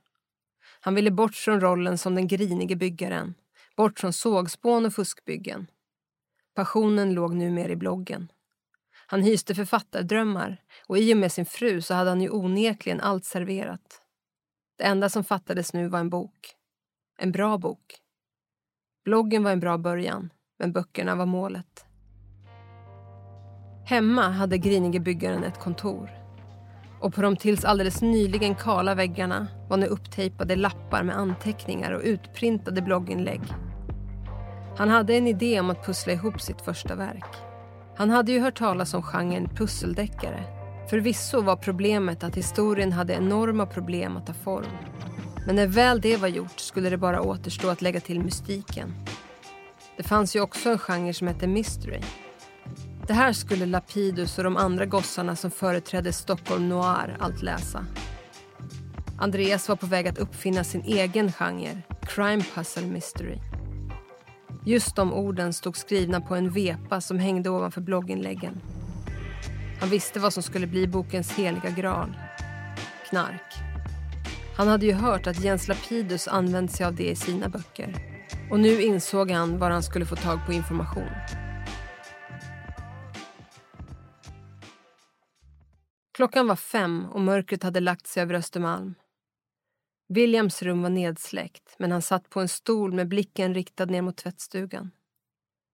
Han 0.80 0.96
ville 0.96 1.12
bort 1.12 1.36
från 1.36 1.62
rollen 1.62 1.98
som 1.98 2.16
den 2.16 2.28
grinige 2.28 2.76
byggaren, 2.76 3.34
bort 3.76 4.00
från 4.00 4.14
sågspån 4.14 4.86
och 4.86 4.94
fuskbyggen. 4.94 5.68
Passionen 6.56 7.14
låg 7.14 7.36
numera 7.36 7.72
i 7.72 7.76
bloggen. 7.76 8.32
Han 9.08 9.24
hyste 9.24 9.56
författardrömmar 9.56 10.58
och 10.88 10.98
i 10.98 11.14
och 11.14 11.18
med 11.18 11.32
sin 11.32 11.46
fru 11.46 11.82
så 11.82 11.94
hade 11.94 12.10
han 12.10 12.22
ju 12.22 12.30
onekligen 12.30 13.02
allt 13.02 13.26
serverat. 13.26 14.02
Det 14.78 14.84
enda 14.84 15.10
som 15.10 15.24
fattades 15.24 15.74
nu 15.74 15.88
var 15.88 16.00
en 16.00 16.10
bok. 16.10 16.56
En 17.18 17.32
bra 17.32 17.58
bok. 17.58 17.96
Bloggen 19.04 19.44
var 19.44 19.52
en 19.52 19.60
bra 19.60 19.78
början, 19.78 20.30
men 20.60 20.74
böckerna 20.74 21.16
var 21.16 21.26
målet. 21.26 21.86
Hemma 23.86 24.30
hade 24.30 24.58
grinige 24.58 25.00
byggaren 25.00 25.44
ett 25.44 25.60
kontor. 25.60 26.10
Och 27.00 27.14
på 27.14 27.22
de 27.22 27.36
tills 27.36 27.66
alldeles 27.66 28.02
nyligen 28.02 28.56
kala 28.56 28.96
väggarna 28.96 29.48
var 29.70 29.78
nu 29.78 29.86
upptejpade 29.86 30.56
lappar 30.56 31.04
med 31.04 31.18
anteckningar 31.18 31.92
och 31.92 32.02
utprintade 32.04 32.82
blogginlägg. 32.82 33.42
Han 34.78 34.90
hade 34.90 35.14
en 35.14 35.28
idé 35.28 35.60
om 35.60 35.70
att 35.70 35.86
pussla 35.86 36.14
ihop 36.14 36.42
sitt 36.42 36.62
första 36.62 36.96
verk. 36.96 37.26
Han 37.98 38.10
hade 38.10 38.32
ju 38.32 38.40
hört 38.40 38.58
talas 38.58 38.94
om 38.94 39.04
genren 39.04 39.50
pusseldeckare. 39.56 40.44
Förvisso 40.90 41.42
var 41.42 41.56
problemet 41.56 42.24
att 42.24 42.38
historien 42.38 42.92
hade 42.92 43.14
enorma 43.14 43.66
problem 43.66 44.18
att 44.18 44.28
ta 44.28 44.34
form. 44.34 44.78
Men 45.46 45.56
när 45.56 45.68
väl 45.68 46.02
det 46.02 46.18
var 46.18 46.28
gjort 46.28 46.60
skulle 46.60 46.90
det 46.90 46.98
bara 46.98 47.22
återstå 47.22 47.70
att 47.70 47.82
lägga 47.82 48.00
till 48.00 48.20
mystiken. 48.20 48.94
Det 49.98 50.04
fanns 50.04 50.36
ju 50.36 50.42
också 50.42 50.70
en 50.70 50.78
genre 50.78 51.14
som 51.14 51.28
hette 51.28 51.48
mystery. 51.48 52.02
Det 53.12 53.16
här 53.16 53.34
skulle 53.34 53.66
Lapidus 53.66 54.38
och 54.38 54.44
de 54.44 54.58
andra 54.58 54.86
gossarna 54.86 55.36
som 55.36 55.52
företrädde 55.52 56.14
Stockholm 56.14 56.70
noir 56.70 57.18
allt 57.20 57.42
läsa. 57.42 57.86
Andreas 59.20 59.70
var 59.70 59.76
på 59.76 59.86
väg 59.86 60.08
att 60.08 60.18
uppfinna 60.18 60.64
sin 60.64 60.82
egen 60.82 61.32
genre, 61.32 61.82
crime 62.02 62.44
puzzle 62.56 62.88
mystery. 62.88 63.38
Just 64.66 64.96
de 64.96 65.14
orden 65.14 65.54
stod 65.54 65.78
skrivna 65.78 66.22
på 66.22 66.36
en 66.36 66.50
vepa 66.50 67.02
som 67.02 67.20
hängde 67.20 67.50
ovanför 67.50 67.82
blogginläggen. 67.82 68.62
Han 69.80 69.90
visste 69.90 70.20
vad 70.20 70.34
som 70.34 70.44
skulle 70.44 70.68
bli 70.68 70.88
bokens 70.88 71.32
heliga 71.32 71.70
graal. 71.70 72.18
Knark. 73.10 73.54
Han 74.58 74.68
hade 74.68 74.86
ju 74.86 74.94
hört 74.94 75.28
att 75.28 75.44
Jens 75.44 75.68
Lapidus 75.68 76.28
använt 76.28 76.72
sig 76.72 76.86
av 76.86 76.96
det 76.96 77.10
i 77.10 77.16
sina 77.16 77.50
böcker. 77.50 77.96
Och 78.52 78.60
nu 78.60 78.82
insåg 78.82 79.32
han 79.32 79.60
var 79.60 79.70
han 79.70 79.84
skulle 79.84 80.06
få 80.06 80.16
tag 80.16 80.40
på 80.46 80.54
information. 80.54 81.10
Klockan 86.22 86.48
var 86.48 86.56
fem 86.56 87.06
och 87.06 87.22
mörkret 87.22 87.64
hade 87.64 87.80
lagt 87.80 88.08
sig 88.08 88.24
över 88.24 88.34
Östermalm. 88.34 88.96
Williams 90.08 90.62
rum 90.62 90.82
var 90.82 90.90
nedsläckt 90.90 91.76
men 91.80 91.92
han 91.92 92.02
satt 92.02 92.30
på 92.30 92.40
en 92.40 92.48
stol 92.48 92.94
med 92.94 93.08
blicken 93.08 93.54
riktad 93.54 93.86
ner 93.86 94.02
mot 94.02 94.18
tvättstugan. 94.18 94.92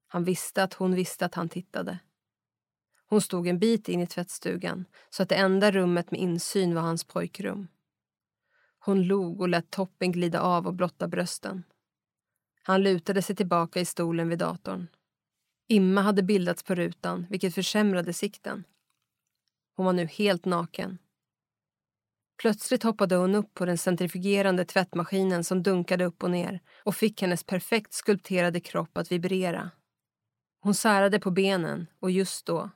Han 0.08 0.24
visste 0.24 0.64
att 0.64 0.74
hon 0.74 0.96
visste 0.96 1.26
att 1.26 1.36
han 1.36 1.50
tittade. 1.50 2.00
Hon 3.10 3.22
stod 3.22 3.48
en 3.48 3.60
bit 3.60 3.90
in 3.90 4.02
i 4.02 4.08
tvättstugan 4.08 4.86
så 5.10 5.24
att 5.24 5.30
det 5.30 5.36
enda 5.36 5.72
rummet 5.72 6.12
med 6.12 6.20
insyn 6.20 6.76
var 6.76 6.82
hans 6.82 7.04
pojkrum. 7.04 7.68
Hon 8.80 9.04
log 9.04 9.42
och 9.42 9.50
lät 9.50 9.72
toppen 9.72 10.12
glida 10.12 10.42
av 10.42 10.68
och 10.68 10.74
blotta 10.74 11.08
brösten. 11.08 11.64
Han 12.64 12.84
lutade 12.84 13.22
sig 13.22 13.36
tillbaka 13.36 13.80
i 13.80 13.86
stolen 13.86 14.30
vid 14.30 14.40
datorn. 14.40 14.88
Imma 15.68 16.02
hade 16.02 16.24
bildats 16.24 16.64
på 16.64 16.76
rutan, 16.76 17.26
vilket 17.30 17.56
försämrade 17.56 18.14
sikten. 18.14 18.64
Hon 19.78 19.86
var 19.86 19.94
nu 19.94 20.06
helt 20.06 20.46
naken. 20.46 20.98
Plötsligt 22.42 22.84
hoppade 22.84 23.16
hon 23.16 23.36
upp 23.36 23.54
på 23.54 23.66
den 23.66 23.78
centrifugerande 23.78 24.66
tvättmaskinen 24.66 25.44
som 25.44 25.64
dunkade 25.64 26.06
upp 26.06 26.24
och 26.24 26.32
ner 26.32 26.62
och 26.84 26.96
fick 26.96 27.22
hennes 27.22 27.44
perfekt 27.44 27.94
skulpterade 27.94 28.60
kropp 28.60 28.98
att 28.98 29.12
vibrera. 29.12 29.72
Hon 30.60 30.74
särade 30.74 31.20
på 31.20 31.32
benen 31.32 31.88
och 32.00 32.12
just 32.12 32.46
då, 32.46 32.70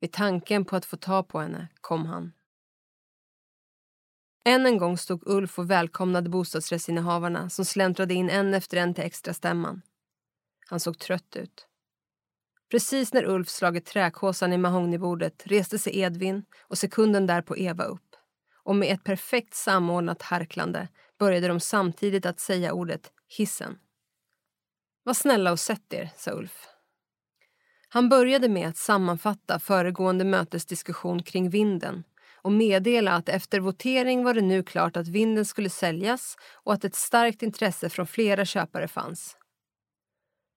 vid 0.00 0.12
tanken 0.12 0.64
på 0.64 0.76
att 0.76 0.84
få 0.84 0.96
ta 0.96 1.22
på 1.22 1.40
henne, 1.40 1.68
kom 1.80 2.06
han. 2.06 2.32
Än 4.44 4.66
en 4.66 4.78
gång 4.78 4.98
stod 4.98 5.22
Ulf 5.26 5.58
och 5.58 5.70
välkomnade 5.70 6.28
bostadsrättsinnehavarna 6.28 7.50
som 7.50 7.64
släntrade 7.64 8.14
in 8.14 8.30
en 8.30 8.54
efter 8.54 8.76
en 8.76 8.94
till 8.94 9.04
extra 9.04 9.34
stämman. 9.34 9.82
Han 10.66 10.80
såg 10.80 10.98
trött 10.98 11.36
ut. 11.36 11.66
Precis 12.70 13.12
när 13.12 13.24
Ulf 13.24 13.48
slagit 13.48 13.86
träkåsan 13.86 14.52
i 14.52 14.58
mahognybordet 14.58 15.42
reste 15.46 15.78
sig 15.78 15.98
Edvin 15.98 16.44
och 16.62 16.78
sekunden 16.78 17.26
därpå 17.26 17.56
Eva 17.56 17.84
upp. 17.84 18.16
Och 18.62 18.76
med 18.76 18.92
ett 18.92 19.04
perfekt 19.04 19.54
samordnat 19.54 20.22
harklande 20.22 20.88
började 21.18 21.48
de 21.48 21.60
samtidigt 21.60 22.26
att 22.26 22.40
säga 22.40 22.72
ordet 22.72 23.10
hissen. 23.38 23.78
Var 25.02 25.14
snälla 25.14 25.52
och 25.52 25.60
sätt 25.60 25.92
er, 25.92 26.10
sa 26.16 26.30
Ulf. 26.30 26.68
Han 27.88 28.08
började 28.08 28.48
med 28.48 28.68
att 28.68 28.76
sammanfatta 28.76 29.58
föregående 29.58 30.24
mötesdiskussion 30.24 31.22
kring 31.22 31.50
vinden 31.50 32.04
och 32.42 32.52
meddela 32.52 33.12
att 33.12 33.28
efter 33.28 33.60
votering 33.60 34.24
var 34.24 34.34
det 34.34 34.40
nu 34.40 34.62
klart 34.62 34.96
att 34.96 35.08
vinden 35.08 35.44
skulle 35.44 35.70
säljas 35.70 36.36
och 36.52 36.72
att 36.72 36.84
ett 36.84 36.94
starkt 36.94 37.42
intresse 37.42 37.88
från 37.90 38.06
flera 38.06 38.44
köpare 38.44 38.88
fanns. 38.88 39.36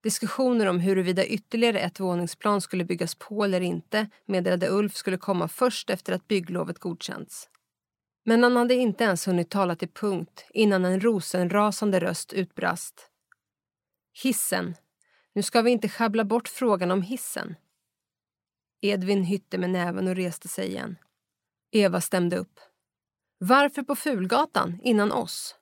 Diskussioner 0.04 0.66
om 0.66 0.80
huruvida 0.80 1.26
ytterligare 1.26 1.80
ett 1.80 2.00
våningsplan 2.00 2.62
skulle 2.62 2.86
byggas 2.86 3.16
på 3.16 3.44
eller 3.44 3.62
inte 3.62 4.08
meddelade 4.26 4.70
Ulf 4.70 4.96
skulle 4.96 5.18
komma 5.18 5.48
först 5.48 5.90
efter 5.90 6.14
att 6.14 6.28
bygglovet 6.28 6.80
godkänts. 6.80 7.50
Men 8.26 8.44
han 8.44 8.56
hade 8.56 8.74
inte 8.74 9.04
ens 9.04 9.28
hunnit 9.28 9.50
tala 9.50 9.76
till 9.76 9.88
punkt 9.88 10.46
innan 10.50 10.86
en 10.86 11.00
rosenrasande 11.02 12.00
röst 12.00 12.34
utbrast. 12.34 13.10
Hissen. 14.24 14.76
Nu 15.34 15.44
ska 15.44 15.62
vi 15.62 15.72
inte 15.72 15.90
schabbla 15.90 16.24
bort 16.24 16.48
frågan 16.48 16.92
om 16.92 17.02
hissen. 17.02 17.56
Edvin 18.82 19.24
hytte 19.24 19.58
med 19.58 19.70
näven 19.70 20.08
och 20.08 20.16
reste 20.16 20.48
sig 20.48 20.68
igen. 20.68 20.96
Eva 21.72 22.02
stämde 22.02 22.38
upp. 22.38 22.60
Varför 23.38 23.84
på 23.84 23.96
Fulgatan, 23.96 24.80
innan 24.84 25.12
oss? 25.12 25.59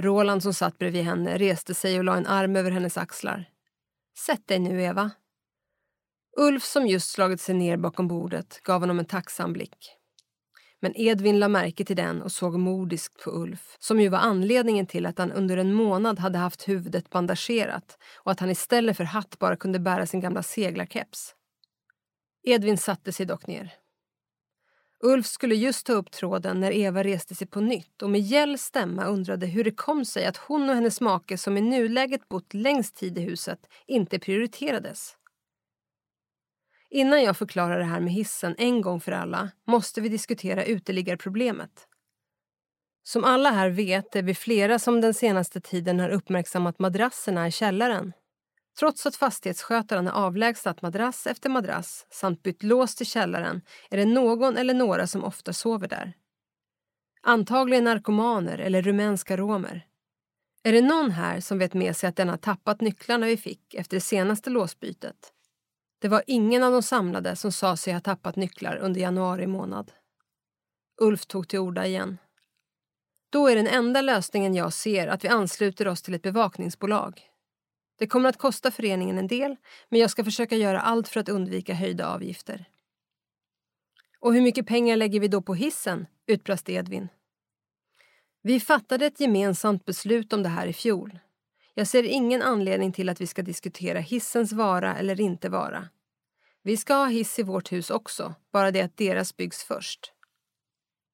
Roland 0.00 0.42
som 0.42 0.54
satt 0.54 0.78
bredvid 0.78 1.04
henne 1.04 1.38
reste 1.38 1.74
sig 1.74 1.98
och 1.98 2.04
la 2.04 2.16
en 2.16 2.26
arm 2.26 2.56
över 2.56 2.70
hennes 2.70 2.98
axlar. 2.98 3.48
Sätt 4.18 4.48
dig 4.48 4.58
nu, 4.58 4.82
Eva. 4.82 5.10
Ulf, 6.36 6.64
som 6.64 6.86
just 6.86 7.10
slagit 7.10 7.40
sig 7.40 7.54
ner 7.54 7.76
bakom 7.76 8.08
bordet, 8.08 8.60
gav 8.62 8.80
honom 8.80 8.98
en 8.98 9.04
tacksam 9.04 9.52
blick. 9.52 9.96
Men 10.80 10.92
Edvin 10.96 11.38
la 11.38 11.48
märke 11.48 11.84
till 11.84 11.96
den 11.96 12.22
och 12.22 12.32
såg 12.32 12.58
modiskt 12.58 13.24
på 13.24 13.30
Ulf 13.30 13.76
som 13.78 14.00
ju 14.00 14.08
var 14.08 14.18
anledningen 14.18 14.86
till 14.86 15.06
att 15.06 15.18
han 15.18 15.32
under 15.32 15.56
en 15.56 15.74
månad 15.74 16.18
hade 16.18 16.38
haft 16.38 16.68
huvudet 16.68 17.10
bandagerat 17.10 17.98
och 18.16 18.32
att 18.32 18.40
han 18.40 18.50
istället 18.50 18.96
för 18.96 19.04
hatt 19.04 19.38
bara 19.38 19.56
kunde 19.56 19.78
bära 19.78 20.06
sin 20.06 20.20
gamla 20.20 20.42
seglarkeps. 20.42 21.34
Edvin 22.42 22.78
satte 22.78 23.12
sig 23.12 23.26
dock 23.26 23.46
ner. 23.46 23.79
Ulf 25.02 25.26
skulle 25.26 25.54
just 25.54 25.86
ta 25.86 25.92
upp 25.92 26.10
tråden 26.10 26.60
när 26.60 26.72
Eva 26.72 27.04
reste 27.04 27.34
sig 27.34 27.46
på 27.46 27.60
nytt 27.60 28.02
och 28.02 28.10
med 28.10 28.20
gäll 28.20 28.58
stämma 28.58 29.04
undrade 29.04 29.46
hur 29.46 29.64
det 29.64 29.70
kom 29.70 30.04
sig 30.04 30.26
att 30.26 30.36
hon 30.36 30.68
och 30.68 30.74
hennes 30.74 31.00
make 31.00 31.38
som 31.38 31.56
i 31.56 31.60
nuläget 31.60 32.28
bott 32.28 32.54
längst 32.54 32.96
tid 32.96 33.18
i 33.18 33.20
huset 33.20 33.58
inte 33.86 34.18
prioriterades. 34.18 35.16
Innan 36.90 37.22
jag 37.22 37.36
förklarar 37.36 37.78
det 37.78 37.84
här 37.84 38.00
med 38.00 38.12
hissen 38.12 38.54
en 38.58 38.80
gång 38.80 39.00
för 39.00 39.12
alla 39.12 39.50
måste 39.66 40.00
vi 40.00 40.08
diskutera 40.08 40.64
uteliggarproblemet. 40.64 41.86
Som 43.02 43.24
alla 43.24 43.50
här 43.50 43.70
vet 43.70 44.16
är 44.16 44.22
vi 44.22 44.34
flera 44.34 44.78
som 44.78 45.00
den 45.00 45.14
senaste 45.14 45.60
tiden 45.60 46.00
har 46.00 46.08
uppmärksammat 46.08 46.78
madrasserna 46.78 47.48
i 47.48 47.50
källaren. 47.50 48.12
Trots 48.78 49.06
att 49.06 49.16
fastighetsskötaren 49.16 50.06
har 50.06 50.26
avlägsnat 50.26 50.82
madrass 50.82 51.26
efter 51.26 51.50
madrass 51.50 52.06
samt 52.10 52.42
bytt 52.42 52.62
lås 52.62 52.94
till 52.94 53.06
källaren 53.06 53.62
är 53.90 53.96
det 53.96 54.04
någon 54.04 54.56
eller 54.56 54.74
några 54.74 55.06
som 55.06 55.24
ofta 55.24 55.52
sover 55.52 55.88
där. 55.88 56.12
Antagligen 57.22 57.84
narkomaner 57.84 58.58
eller 58.58 58.82
rumänska 58.82 59.36
romer. 59.36 59.86
Är 60.62 60.72
det 60.72 60.82
någon 60.82 61.10
här 61.10 61.40
som 61.40 61.58
vet 61.58 61.74
med 61.74 61.96
sig 61.96 62.08
att 62.08 62.16
den 62.16 62.28
har 62.28 62.36
tappat 62.36 62.80
nycklarna 62.80 63.26
vi 63.26 63.36
fick 63.36 63.74
efter 63.74 63.96
det 63.96 64.00
senaste 64.00 64.50
låsbytet? 64.50 65.32
Det 65.98 66.08
var 66.08 66.22
ingen 66.26 66.62
av 66.62 66.72
de 66.72 66.82
samlade 66.82 67.36
som 67.36 67.52
sa 67.52 67.76
sig 67.76 67.92
ha 67.92 68.00
tappat 68.00 68.36
nycklar 68.36 68.76
under 68.76 69.00
januari 69.00 69.46
månad. 69.46 69.92
Ulf 71.00 71.26
tog 71.26 71.48
till 71.48 71.58
orda 71.58 71.86
igen. 71.86 72.18
Då 73.30 73.48
är 73.48 73.56
den 73.56 73.66
enda 73.66 74.00
lösningen 74.00 74.54
jag 74.54 74.72
ser 74.72 75.08
att 75.08 75.24
vi 75.24 75.28
ansluter 75.28 75.88
oss 75.88 76.02
till 76.02 76.14
ett 76.14 76.22
bevakningsbolag. 76.22 77.29
Det 78.00 78.06
kommer 78.06 78.28
att 78.28 78.36
kosta 78.36 78.70
föreningen 78.70 79.18
en 79.18 79.26
del, 79.26 79.56
men 79.88 80.00
jag 80.00 80.10
ska 80.10 80.24
försöka 80.24 80.56
göra 80.56 80.80
allt 80.80 81.08
för 81.08 81.20
att 81.20 81.28
undvika 81.28 81.74
höjda 81.74 82.06
avgifter. 82.06 82.64
Och 84.20 84.34
hur 84.34 84.40
mycket 84.40 84.66
pengar 84.66 84.96
lägger 84.96 85.20
vi 85.20 85.28
då 85.28 85.42
på 85.42 85.54
hissen? 85.54 86.06
utbrast 86.26 86.68
Edvin. 86.68 87.08
Vi 88.42 88.60
fattade 88.60 89.06
ett 89.06 89.20
gemensamt 89.20 89.84
beslut 89.84 90.32
om 90.32 90.42
det 90.42 90.48
här 90.48 90.66
i 90.66 90.72
fjol. 90.72 91.18
Jag 91.74 91.86
ser 91.86 92.02
ingen 92.02 92.42
anledning 92.42 92.92
till 92.92 93.08
att 93.08 93.20
vi 93.20 93.26
ska 93.26 93.42
diskutera 93.42 93.98
hissens 93.98 94.52
vara 94.52 94.96
eller 94.96 95.20
inte 95.20 95.48
vara. 95.48 95.88
Vi 96.62 96.76
ska 96.76 96.94
ha 96.94 97.06
hiss 97.06 97.38
i 97.38 97.42
vårt 97.42 97.72
hus 97.72 97.90
också, 97.90 98.34
bara 98.52 98.70
det 98.70 98.82
att 98.82 98.96
deras 98.96 99.36
byggs 99.36 99.64
först. 99.64 100.12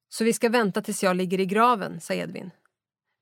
Så 0.08 0.24
vi 0.24 0.32
ska 0.32 0.48
vänta 0.48 0.82
tills 0.82 1.02
jag 1.02 1.16
ligger 1.16 1.40
i 1.40 1.46
graven, 1.46 2.00
sa 2.00 2.14
Edvin. 2.14 2.50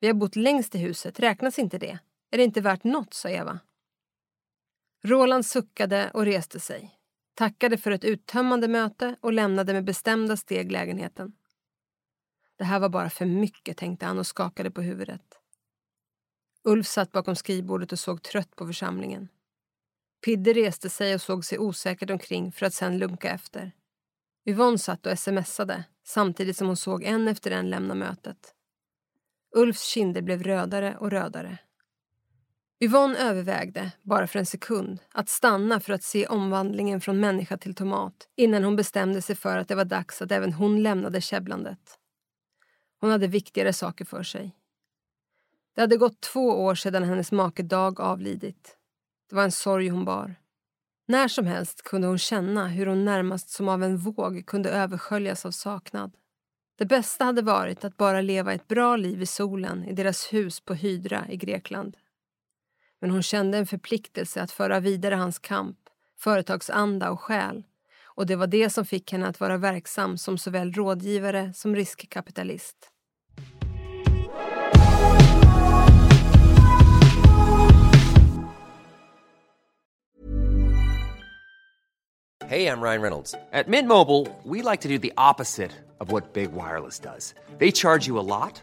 Vi 0.01 0.07
har 0.07 0.15
bott 0.15 0.37
längst 0.37 0.75
i 0.75 0.79
huset, 0.79 1.21
räknas 1.21 1.59
inte 1.59 1.79
det? 1.79 1.99
Är 2.35 2.39
det 2.39 2.45
inte 2.45 2.61
värt 2.61 2.85
något, 2.85 3.15
sa 3.15 3.29
Eva. 3.29 3.61
Roland 5.05 5.47
suckade 5.47 6.11
och 6.15 6.25
reste 6.25 6.61
sig, 6.61 6.99
tackade 7.35 7.79
för 7.79 7.91
ett 7.91 8.05
uttömmande 8.05 8.69
möte 8.69 9.17
och 9.21 9.33
lämnade 9.33 9.73
med 9.73 9.85
bestämda 9.85 10.37
steg 10.37 10.73
lägenheten. 10.73 11.33
Det 12.59 12.65
här 12.65 12.81
var 12.81 12.89
bara 12.89 13.11
för 13.11 13.27
mycket, 13.27 13.77
tänkte 13.77 14.07
han 14.07 14.19
och 14.19 14.27
skakade 14.27 14.71
på 14.71 14.83
huvudet. 14.83 15.39
Ulf 16.65 16.87
satt 16.87 17.13
bakom 17.13 17.37
skrivbordet 17.37 17.93
och 17.93 17.99
såg 17.99 18.23
trött 18.23 18.57
på 18.57 18.67
församlingen. 18.67 19.29
Pidde 20.25 20.53
reste 20.53 20.91
sig 20.91 21.15
och 21.15 21.23
såg 21.23 21.45
sig 21.45 21.59
osäkert 21.59 22.11
omkring 22.11 22.53
för 22.53 22.67
att 22.67 22.75
sen 22.75 22.99
lunka 22.99 23.31
efter. 23.31 23.73
Yvonne 24.47 24.79
satt 24.79 25.07
och 25.07 25.19
smsade 25.19 25.85
samtidigt 26.05 26.57
som 26.57 26.67
hon 26.67 26.77
såg 26.77 27.03
en 27.05 27.29
efter 27.29 27.51
en 27.51 27.71
lämna 27.71 27.95
mötet. 27.95 28.55
Ulfs 29.57 29.85
kinder 29.85 30.23
blev 30.23 30.43
rödare 30.43 30.97
och 30.97 31.11
rödare. 31.11 31.59
Yvonne 32.85 33.19
övervägde, 33.19 33.93
bara 34.03 34.27
för 34.27 34.39
en 34.39 34.47
sekund, 34.47 34.99
att 35.13 35.29
stanna 35.29 35.81
för 35.81 35.93
att 35.93 36.03
se 36.03 36.27
omvandlingen 36.27 37.01
från 37.01 37.21
människa 37.21 37.57
till 37.57 37.75
tomat 37.75 38.29
innan 38.37 38.65
hon 38.65 38.77
bestämde 38.77 39.23
sig 39.23 39.37
för 39.37 39.59
att 39.59 39.69
det 39.69 39.75
var 39.75 39.85
dags 39.85 40.23
att 40.23 40.33
även 40.33 40.53
hon 40.53 40.83
lämnade 40.83 41.21
käbblandet. 41.21 41.99
Hon 43.01 43.11
hade 43.11 43.27
viktigare 43.27 43.73
saker 43.73 44.05
för 44.05 44.23
sig. 44.23 44.57
Det 45.75 45.81
hade 45.81 45.97
gått 45.97 46.21
två 46.21 46.65
år 46.65 46.75
sedan 46.75 47.03
hennes 47.03 47.33
make 47.33 47.63
Dag 47.63 48.01
avlidit. 48.01 48.77
Det 49.31 49.37
var 49.37 49.45
en 49.45 49.53
sorg 49.53 49.89
hon 49.89 50.05
bar. 50.05 50.35
När 51.09 51.29
som 51.29 51.47
helst 51.47 51.83
kunde 51.83 52.07
hon 52.07 52.19
känna 52.19 52.69
hur 52.69 52.87
hon 52.87 53.05
närmast 53.05 53.51
som 53.51 53.69
av 53.69 53.83
en 53.83 53.99
våg 53.99 54.47
kunde 54.47 54.71
översköljas 54.71 55.47
av 55.47 55.51
saknad. 55.51 56.17
Det 56.79 56.87
bästa 56.87 57.25
hade 57.25 57.43
varit 57.43 57.85
att 57.85 57.97
bara 57.97 58.21
leva 58.21 58.53
ett 58.53 58.69
bra 58.69 58.97
liv 58.97 59.23
i 59.23 59.27
solen 59.27 59.85
i 59.85 59.93
deras 59.93 60.33
hus 60.33 60.61
på 60.61 60.75
Hydra 60.75 61.25
i 61.29 61.37
Grekland. 61.37 61.97
Men 63.05 63.11
hon 63.11 63.23
kände 63.23 63.59
en 63.59 63.67
förpliktelse 63.67 64.43
att 64.43 64.51
föra 64.51 64.81
vidare 64.81 65.15
hans 65.15 65.39
kamp, 65.39 65.79
företagsanda 66.19 67.11
och 67.11 67.21
själ 67.21 67.65
och 68.05 68.27
det 68.27 68.37
var 68.37 68.47
det 68.47 68.71
som 68.71 68.85
fick 68.85 69.13
henne 69.13 69.27
att 69.27 69.41
vara 69.41 69.57
verksam 69.57 70.19
som 70.19 70.39
såväl 70.39 70.73
rådgivare 70.73 71.53
som 71.55 71.77
riskkapitalist. 71.77 72.77
Hej, 82.47 82.63
jag 82.63 82.83
Ryan 82.83 83.03
Reynolds. 83.03 83.33
På 83.33 83.71
Mint 83.71 83.89
Mobile, 83.89 84.27
we 84.45 84.71
like 84.71 84.83
to 84.83 84.89
do 84.89 84.99
the 84.99 85.13
opposite 85.17 85.71
of 85.99 86.13
what 86.13 86.33
Big 86.33 86.53
Wireless 86.53 87.01
does. 87.01 87.35
They 87.59 87.73
charge 87.73 88.09
you 88.09 88.19
a 88.19 88.23
lot, 88.23 88.63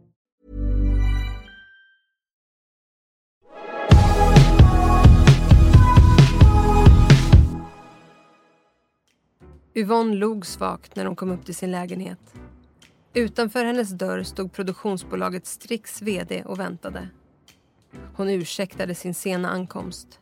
Yvonne 9.73 10.15
log 10.15 10.45
svagt 10.45 10.95
när 10.95 11.05
hon 11.05 11.15
kom 11.15 11.31
upp 11.31 11.45
till 11.45 11.55
sin 11.55 11.71
lägenhet. 11.71 12.33
Utanför 13.13 13.65
hennes 13.65 13.89
dörr 13.89 14.23
stod 14.23 14.53
produktionsbolaget 14.53 15.45
Strix 15.45 16.01
VD 16.01 16.43
och 16.45 16.59
väntade. 16.59 17.07
Hon 18.15 18.29
ursäktade 18.29 18.95
sin 18.95 19.13
sena 19.13 19.49
ankomst. 19.49 20.19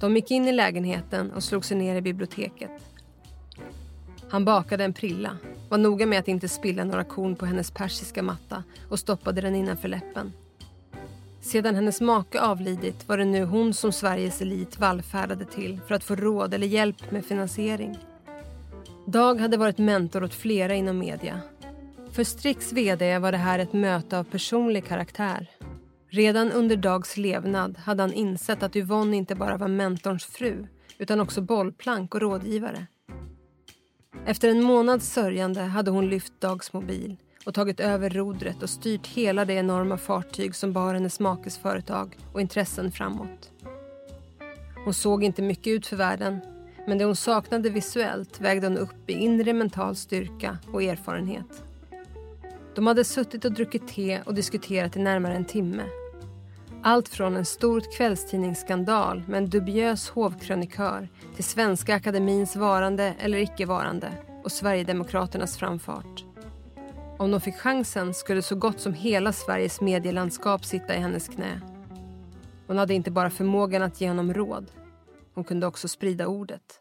De 0.00 0.16
gick 0.16 0.30
in 0.30 0.48
i 0.48 0.52
lägenheten 0.52 1.32
och 1.32 1.44
slog 1.44 1.64
sig 1.64 1.76
ner 1.76 1.96
i 1.96 2.02
biblioteket. 2.02 2.70
Han 4.28 4.44
bakade 4.44 4.84
en 4.84 4.92
prilla, 4.92 5.38
var 5.68 5.78
noga 5.78 6.06
med 6.06 6.18
att 6.18 6.28
inte 6.28 6.48
spilla 6.48 6.84
några 6.84 7.04
korn 7.04 7.36
på 7.36 7.46
hennes 7.46 7.70
persiska 7.70 8.22
matta 8.22 8.64
och 8.88 8.98
stoppade 8.98 9.40
den 9.40 9.54
innanför 9.54 9.88
läppen. 9.88 10.32
Sedan 11.40 11.74
hennes 11.74 12.00
make 12.00 12.40
avlidit 12.40 13.08
var 13.08 13.18
det 13.18 13.24
nu 13.24 13.44
hon 13.44 13.74
som 13.74 13.92
Sveriges 13.92 14.42
elit 14.42 14.78
vallfärdade 14.78 15.44
till 15.44 15.80
för 15.86 15.94
att 15.94 16.04
få 16.04 16.14
råd 16.14 16.54
eller 16.54 16.66
hjälp 16.66 17.10
med 17.10 17.24
finansiering. 17.24 17.98
Dag 19.06 19.40
hade 19.40 19.56
varit 19.56 19.78
mentor 19.78 20.24
åt 20.24 20.34
flera 20.34 20.74
inom 20.74 20.98
media. 20.98 21.40
För 22.12 22.24
Strix 22.24 22.72
VD 22.72 23.18
var 23.18 23.32
det 23.32 23.38
här 23.38 23.58
ett 23.58 23.72
möte 23.72 24.18
av 24.18 24.24
personlig 24.24 24.86
karaktär. 24.86 25.50
Redan 26.08 26.52
under 26.52 26.76
Dags 26.76 27.16
levnad 27.16 27.78
hade 27.78 28.02
han 28.02 28.12
insett 28.12 28.62
att 28.62 28.76
Yvonne 28.76 29.16
inte 29.16 29.34
bara 29.34 29.56
var 29.56 29.68
mentorns 29.68 30.24
fru 30.24 30.66
utan 30.98 31.20
också 31.20 31.40
bollplank 31.40 32.14
och 32.14 32.20
rådgivare. 32.20 32.86
Efter 34.26 34.48
en 34.48 34.62
månads 34.62 35.12
sörjande 35.12 35.60
hade 35.60 35.90
hon 35.90 36.08
lyft 36.08 36.40
Dags 36.40 36.72
mobil 36.72 37.16
och 37.46 37.54
tagit 37.54 37.80
över 37.80 38.10
rodret 38.10 38.62
och 38.62 38.70
styrt 38.70 39.06
hela 39.06 39.44
det 39.44 39.54
enorma 39.54 39.96
fartyg 39.96 40.54
som 40.54 40.72
bar 40.72 40.94
hennes 40.94 41.20
makes 41.20 41.58
företag 41.58 42.16
och 42.32 42.40
intressen 42.40 42.92
framåt. 42.92 43.50
Hon 44.84 44.94
såg 44.94 45.24
inte 45.24 45.42
mycket 45.42 45.66
ut 45.66 45.86
för 45.86 45.96
världen 45.96 46.40
men 46.86 46.98
det 46.98 47.04
hon 47.04 47.16
saknade 47.16 47.70
visuellt 47.70 48.40
vägde 48.40 48.66
hon 48.66 48.78
upp 48.78 49.10
i 49.10 49.12
inre 49.12 49.52
mental 49.52 49.96
styrka 49.96 50.58
och 50.72 50.82
erfarenhet. 50.82 51.62
De 52.74 52.86
hade 52.86 53.04
suttit 53.04 53.44
och 53.44 53.52
druckit 53.52 53.88
te 53.88 54.20
och 54.22 54.34
diskuterat 54.34 54.96
i 54.96 54.98
närmare 54.98 55.34
en 55.34 55.44
timme. 55.44 55.82
Allt 56.82 57.08
från 57.08 57.36
en 57.36 57.44
stor 57.44 57.82
kvällstidningsskandal 57.96 59.22
med 59.28 59.38
en 59.38 59.50
dubiös 59.50 60.08
hovkrönikör 60.08 61.08
till 61.34 61.44
Svenska 61.44 61.94
Akademins 61.94 62.56
varande 62.56 63.14
eller 63.18 63.38
icke-varande 63.38 64.12
och 64.44 64.52
Sverigedemokraternas 64.52 65.56
framfart. 65.56 66.24
Om 67.18 67.30
de 67.30 67.40
fick 67.40 67.56
chansen 67.56 68.14
skulle 68.14 68.42
så 68.42 68.54
gott 68.54 68.80
som 68.80 68.94
hela 68.94 69.32
Sveriges 69.32 69.80
medielandskap 69.80 70.64
sitta 70.64 70.96
i 70.96 70.98
hennes 70.98 71.28
knä. 71.28 71.60
Hon 72.66 72.78
hade 72.78 72.94
inte 72.94 73.10
bara 73.10 73.30
förmågan 73.30 73.82
att 73.82 74.00
ge 74.00 74.08
honom 74.08 74.34
råd, 74.34 74.66
hon 75.36 75.44
kunde 75.44 75.66
också 75.66 75.88
sprida 75.88 76.26
ordet. 76.26 76.80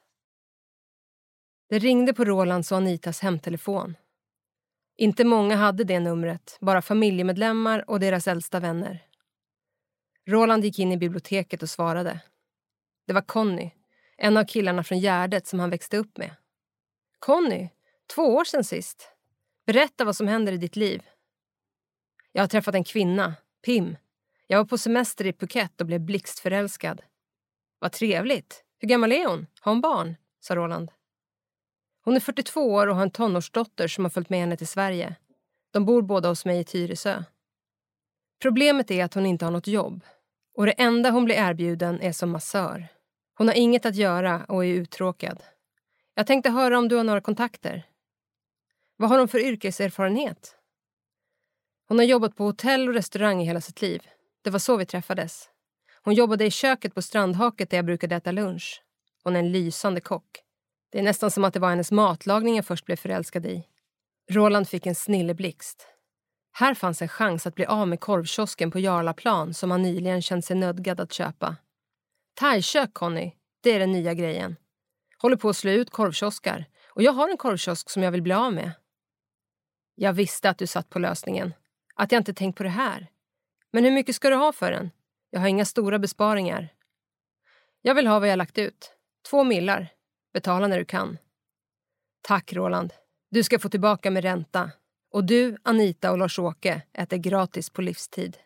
Det 1.69 1.79
ringde 1.79 2.13
på 2.13 2.25
Rolands 2.25 2.71
och 2.71 2.77
Anitas 2.77 3.19
hemtelefon. 3.19 3.97
Inte 4.97 5.23
många 5.23 5.55
hade 5.55 5.83
det 5.83 5.99
numret, 5.99 6.57
bara 6.61 6.81
familjemedlemmar 6.81 7.89
och 7.89 7.99
deras 7.99 8.27
äldsta 8.27 8.59
vänner. 8.59 9.05
Roland 10.27 10.65
gick 10.65 10.79
in 10.79 10.91
i 10.91 10.97
biblioteket 10.97 11.63
och 11.63 11.69
svarade. 11.69 12.19
Det 13.07 13.13
var 13.13 13.21
Conny, 13.21 13.71
en 14.17 14.37
av 14.37 14.45
killarna 14.45 14.83
från 14.83 14.99
Gärdet 14.99 15.47
som 15.47 15.59
han 15.59 15.69
växte 15.69 15.97
upp 15.97 16.17
med. 16.17 16.35
Conny, 17.19 17.69
två 18.15 18.21
år 18.21 18.43
sedan 18.43 18.63
sist. 18.63 19.09
Berätta 19.65 20.05
vad 20.05 20.15
som 20.15 20.27
händer 20.27 20.53
i 20.53 20.57
ditt 20.57 20.75
liv. 20.75 21.03
Jag 22.31 22.43
har 22.43 22.47
träffat 22.47 22.75
en 22.75 22.83
kvinna, 22.83 23.35
Pim. 23.65 23.97
Jag 24.47 24.57
var 24.57 24.65
på 24.65 24.77
semester 24.77 25.27
i 25.27 25.33
Phuket 25.33 25.81
och 25.81 25.87
blev 25.87 26.01
blixtförälskad. 26.01 27.01
Vad 27.79 27.91
trevligt. 27.91 28.63
Hur 28.79 28.87
gammal 28.87 29.11
är 29.11 29.27
hon? 29.27 29.47
Har 29.59 29.71
hon 29.71 29.81
barn? 29.81 30.15
sa 30.39 30.55
Roland. 30.55 30.91
Hon 32.03 32.15
är 32.15 32.19
42 32.19 32.73
år 32.73 32.87
och 32.87 32.95
har 32.95 33.03
en 33.03 33.11
tonårsdotter 33.11 33.87
som 33.87 34.05
har 34.05 34.09
följt 34.09 34.29
med 34.29 34.39
henne 34.39 34.57
till 34.57 34.67
Sverige. 34.67 35.15
De 35.71 35.85
bor 35.85 36.01
båda 36.01 36.29
hos 36.29 36.45
mig 36.45 36.59
i 36.59 36.63
Tyresö. 36.63 37.23
Problemet 38.41 38.91
är 38.91 39.05
att 39.05 39.13
hon 39.13 39.25
inte 39.25 39.45
har 39.45 39.51
något 39.51 39.67
jobb 39.67 40.03
och 40.55 40.65
det 40.65 40.71
enda 40.71 41.09
hon 41.11 41.25
blir 41.25 41.35
erbjuden 41.35 42.01
är 42.01 42.11
som 42.11 42.29
massör. 42.29 42.87
Hon 43.37 43.47
har 43.47 43.55
inget 43.55 43.85
att 43.85 43.95
göra 43.95 44.45
och 44.45 44.65
är 44.65 44.69
uttråkad. 44.69 45.43
Jag 46.13 46.27
tänkte 46.27 46.49
höra 46.49 46.77
om 46.77 46.87
du 46.87 46.95
har 46.95 47.03
några 47.03 47.21
kontakter. 47.21 47.87
Vad 48.97 49.09
har 49.09 49.19
hon 49.19 49.27
för 49.27 49.39
yrkeserfarenhet? 49.39 50.55
Hon 51.87 51.97
har 51.97 52.05
jobbat 52.05 52.35
på 52.35 52.43
hotell 52.43 52.87
och 52.87 52.93
restaurang 52.93 53.41
i 53.41 53.45
hela 53.45 53.61
sitt 53.61 53.81
liv. 53.81 54.07
Det 54.41 54.49
var 54.49 54.59
så 54.59 54.77
vi 54.77 54.85
träffades. 54.85 55.49
Hon 56.05 56.13
jobbade 56.13 56.45
i 56.45 56.51
köket 56.51 56.95
på 56.95 57.01
Strandhaket 57.01 57.69
där 57.69 57.77
jag 57.77 57.85
brukade 57.85 58.15
äta 58.15 58.31
lunch. 58.31 58.83
Hon 59.23 59.35
är 59.35 59.39
en 59.39 59.51
lysande 59.51 60.01
kock. 60.01 60.43
Det 60.91 60.99
är 60.99 61.03
nästan 61.03 61.31
som 61.31 61.43
att 61.43 61.53
det 61.53 61.59
var 61.59 61.69
hennes 61.69 61.91
matlagning 61.91 62.55
jag 62.55 62.65
först 62.65 62.85
blev 62.85 62.95
förälskad 62.95 63.45
i. 63.45 63.63
Roland 64.31 64.69
fick 64.69 64.85
en 64.85 64.95
snilleblixt. 64.95 65.87
Här 66.51 66.73
fanns 66.73 67.01
en 67.01 67.07
chans 67.07 67.47
att 67.47 67.55
bli 67.55 67.65
av 67.65 67.87
med 67.87 67.99
korvkiosken 67.99 68.71
på 68.71 68.79
Jarlaplan 68.79 69.53
som 69.53 69.71
han 69.71 69.81
nyligen 69.81 70.21
känt 70.21 70.45
sig 70.45 70.55
nödgad 70.55 70.99
att 70.99 71.13
köpa. 71.13 71.55
Thaikök, 72.39 72.93
Conny, 72.93 73.31
det 73.63 73.71
är 73.71 73.79
den 73.79 73.91
nya 73.91 74.13
grejen. 74.13 74.55
Håller 75.17 75.37
på 75.37 75.49
att 75.49 75.57
slå 75.57 75.71
ut 75.71 75.89
korvkioskar 75.89 76.65
och 76.89 77.03
jag 77.03 77.11
har 77.11 77.29
en 77.29 77.37
korvkiosk 77.37 77.89
som 77.89 78.03
jag 78.03 78.11
vill 78.11 78.21
bli 78.21 78.33
av 78.33 78.53
med. 78.53 78.71
Jag 79.95 80.13
visste 80.13 80.49
att 80.49 80.57
du 80.57 80.67
satt 80.67 80.89
på 80.89 80.99
lösningen. 80.99 81.53
Att 81.95 82.11
jag 82.11 82.19
inte 82.19 82.33
tänkt 82.33 82.57
på 82.57 82.63
det 82.63 82.69
här. 82.69 83.07
Men 83.71 83.83
hur 83.83 83.91
mycket 83.91 84.15
ska 84.15 84.29
du 84.29 84.35
ha 84.35 84.53
för 84.53 84.71
den? 84.71 84.91
Jag 85.35 85.41
har 85.41 85.47
inga 85.47 85.65
stora 85.65 85.99
besparingar. 85.99 86.69
Jag 87.81 87.95
vill 87.95 88.07
ha 88.07 88.19
vad 88.19 88.29
jag 88.29 88.37
lagt 88.37 88.57
ut. 88.57 88.91
Två 89.29 89.43
millar. 89.43 89.87
Betala 90.33 90.67
när 90.67 90.77
du 90.77 90.85
kan. 90.85 91.17
Tack, 92.21 92.53
Roland. 92.53 92.93
Du 93.31 93.43
ska 93.43 93.59
få 93.59 93.69
tillbaka 93.69 94.11
med 94.11 94.23
ränta. 94.23 94.71
Och 95.11 95.23
du, 95.23 95.57
Anita 95.63 96.11
och 96.11 96.17
Lars-Åke 96.17 96.81
äter 96.93 97.17
gratis 97.17 97.69
på 97.69 97.81
livstid. 97.81 98.37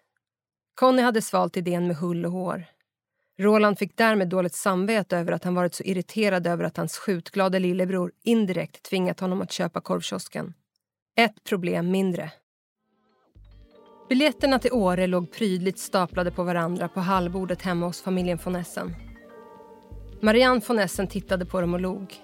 Conny 0.75 1.01
hade 1.01 1.21
svalt 1.21 1.57
idén 1.57 1.87
med 1.87 1.95
hull 1.95 2.25
och 2.25 2.31
hår. 2.31 2.65
Roland 3.39 3.79
fick 3.79 3.97
därmed 3.97 4.29
dåligt 4.29 4.55
samvete 4.55 5.17
över 5.17 5.31
att 5.31 5.43
han 5.43 5.55
varit 5.55 5.73
så 5.73 5.83
irriterad 5.83 6.47
över 6.47 6.63
att 6.63 6.77
hans 6.77 6.97
skjutglade 6.97 7.59
lillebror 7.59 8.11
indirekt 8.23 8.83
tvingat 8.83 9.19
honom 9.19 9.41
att 9.41 9.51
köpa 9.51 9.81
korvkiosken. 9.81 10.53
Ett 11.15 11.43
problem 11.43 11.91
mindre. 11.91 12.31
Biljetterna 14.09 14.59
till 14.59 14.73
Åre 14.73 15.07
låg 15.07 15.31
prydligt 15.31 15.79
staplade 15.79 16.31
på 16.31 16.43
varandra 16.43 16.87
på 16.87 16.99
hallbordet 16.99 17.61
hemma 17.61 17.85
hos 17.85 18.01
familjen 18.01 18.39
von 18.43 18.55
Essen. 18.55 18.95
Marianne 20.21 20.61
von 20.67 20.79
Essen 20.79 21.07
tittade 21.07 21.45
på 21.45 21.61
dem 21.61 21.73
och 21.73 21.79
log. 21.79 22.15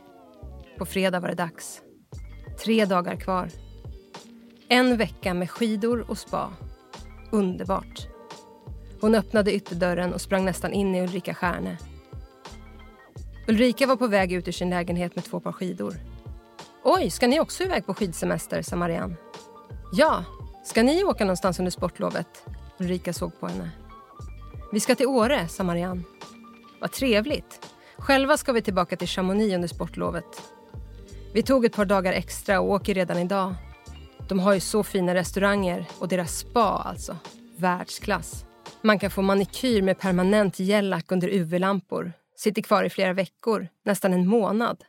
På 0.78 0.86
fredag 0.86 1.20
var 1.20 1.28
det 1.30 1.36
dags. 1.36 1.82
Tre 2.64 2.86
dagar 2.86 3.16
kvar. 3.16 3.50
En 4.68 4.98
vecka 4.98 5.34
med 5.34 5.52
skidor 5.52 6.06
och 6.10 6.18
spa. 6.18 6.54
Underbart. 7.32 8.08
Hon 9.02 9.16
öppnade 9.16 9.54
ytterdörren 9.54 10.14
och 10.14 10.22
sprang 10.22 10.46
nästan 10.46 10.74
in 10.74 10.96
i 10.96 11.02
Ulrika 11.02 11.34
Stjärne. 11.34 11.78
Ulrika 13.48 13.88
var 13.88 13.96
på 13.96 14.08
väg 14.08 14.34
ut 14.34 14.48
ur 14.48 14.52
sin 14.52 14.70
lägenhet 14.70 15.16
med 15.16 15.24
två 15.24 15.40
par 15.40 15.52
skidor. 15.52 15.94
Oj, 16.84 17.10
ska 17.10 17.28
ni 17.28 17.40
också 17.40 17.64
iväg 17.64 17.86
på 17.86 17.94
skidsemester, 17.94 18.62
sa 18.62 18.76
Marianne. 18.76 19.16
Ja, 19.94 20.24
ska 20.66 20.84
ni 20.84 21.04
åka 21.04 21.26
någonstans 21.26 21.60
under 21.60 21.72
sportlovet? 21.72 22.46
Ulrika 22.80 23.14
såg 23.14 23.40
på 23.40 23.48
henne. 23.48 23.70
Vi 24.72 24.80
ska 24.80 24.96
till 24.96 25.08
Åre, 25.08 25.48
sa 25.48 25.64
Marianne. 25.64 26.04
Vad 26.82 26.92
trevligt. 26.92 27.68
Själva 27.98 28.38
ska 28.38 28.52
vi 28.52 28.62
tillbaka 28.62 28.98
till 28.98 29.08
Chamonix 29.08 29.56
under 29.56 29.68
sportlovet. 29.68 30.42
Vi 31.34 31.44
tog 31.44 31.66
ett 31.66 31.76
par 31.76 31.86
dagar 31.86 32.14
extra 32.14 32.60
och 32.60 32.70
åker 32.70 32.94
redan 32.94 33.18
idag. 33.18 33.56
De 34.30 34.40
har 34.40 34.54
ju 34.54 34.60
så 34.60 34.84
fina 34.84 35.16
restauranger 35.16 35.86
och 36.00 36.08
deras 36.08 36.38
spa 36.38 36.84
alltså. 36.86 37.18
Världsklass. 37.58 38.46
Man 38.82 39.00
kan 39.00 39.12
få 39.12 39.22
manikyr 39.22 39.82
med 39.82 40.00
permanent 40.00 40.60
gellack 40.60 41.12
under 41.12 41.28
UV-lampor. 41.28 42.14
Sitter 42.36 42.62
kvar 42.62 42.84
i 42.84 42.90
flera 42.90 43.14
veckor, 43.14 43.68
nästan 43.86 44.14
en 44.14 44.28
månad. 44.28 44.84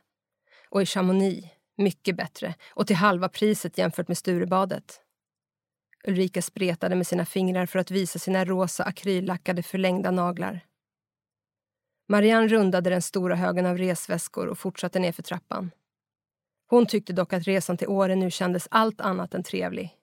Och 0.69 0.81
i 0.81 0.85
Chamonix, 0.85 1.47
mycket 1.77 2.17
bättre 2.17 2.53
och 2.69 2.87
till 2.87 2.95
halva 2.95 3.29
priset 3.29 3.77
jämfört 3.77 4.07
med 4.07 4.17
Sturebadet. 4.17 5.01
Ulrika 6.03 6.41
spretade 6.41 6.95
med 6.95 7.07
sina 7.07 7.25
fingrar 7.25 7.65
för 7.65 7.79
att 7.79 7.91
visa 7.91 8.19
sina 8.19 8.45
rosa 8.45 8.83
akryllackade 8.83 9.63
förlängda 9.63 10.11
naglar. 10.11 10.65
Marianne 12.09 12.47
rundade 12.47 12.89
den 12.89 13.01
stora 13.01 13.35
högen 13.35 13.65
av 13.65 13.77
resväskor 13.77 14.47
och 14.47 14.59
fortsatte 14.59 14.99
ner 14.99 15.11
för 15.11 15.23
trappan. 15.23 15.71
Hon 16.69 16.85
tyckte 16.85 17.13
dock 17.13 17.33
att 17.33 17.47
resan 17.47 17.77
till 17.77 17.87
Åre 17.87 18.15
nu 18.15 18.31
kändes 18.31 18.67
allt 18.71 19.01
annat 19.01 19.33
än 19.33 19.43
trevlig. 19.43 19.93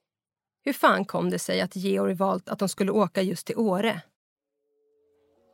Hur 0.65 0.73
fan 0.73 1.05
kom 1.05 1.31
det 1.31 1.39
sig 1.39 1.61
att 1.61 1.77
Georg 1.77 2.15
valt 2.15 2.49
att 2.49 2.59
de 2.59 2.69
skulle 2.69 2.93
åka 2.93 3.23
just 3.23 3.47
till 3.47 3.57
Åre? 3.57 4.03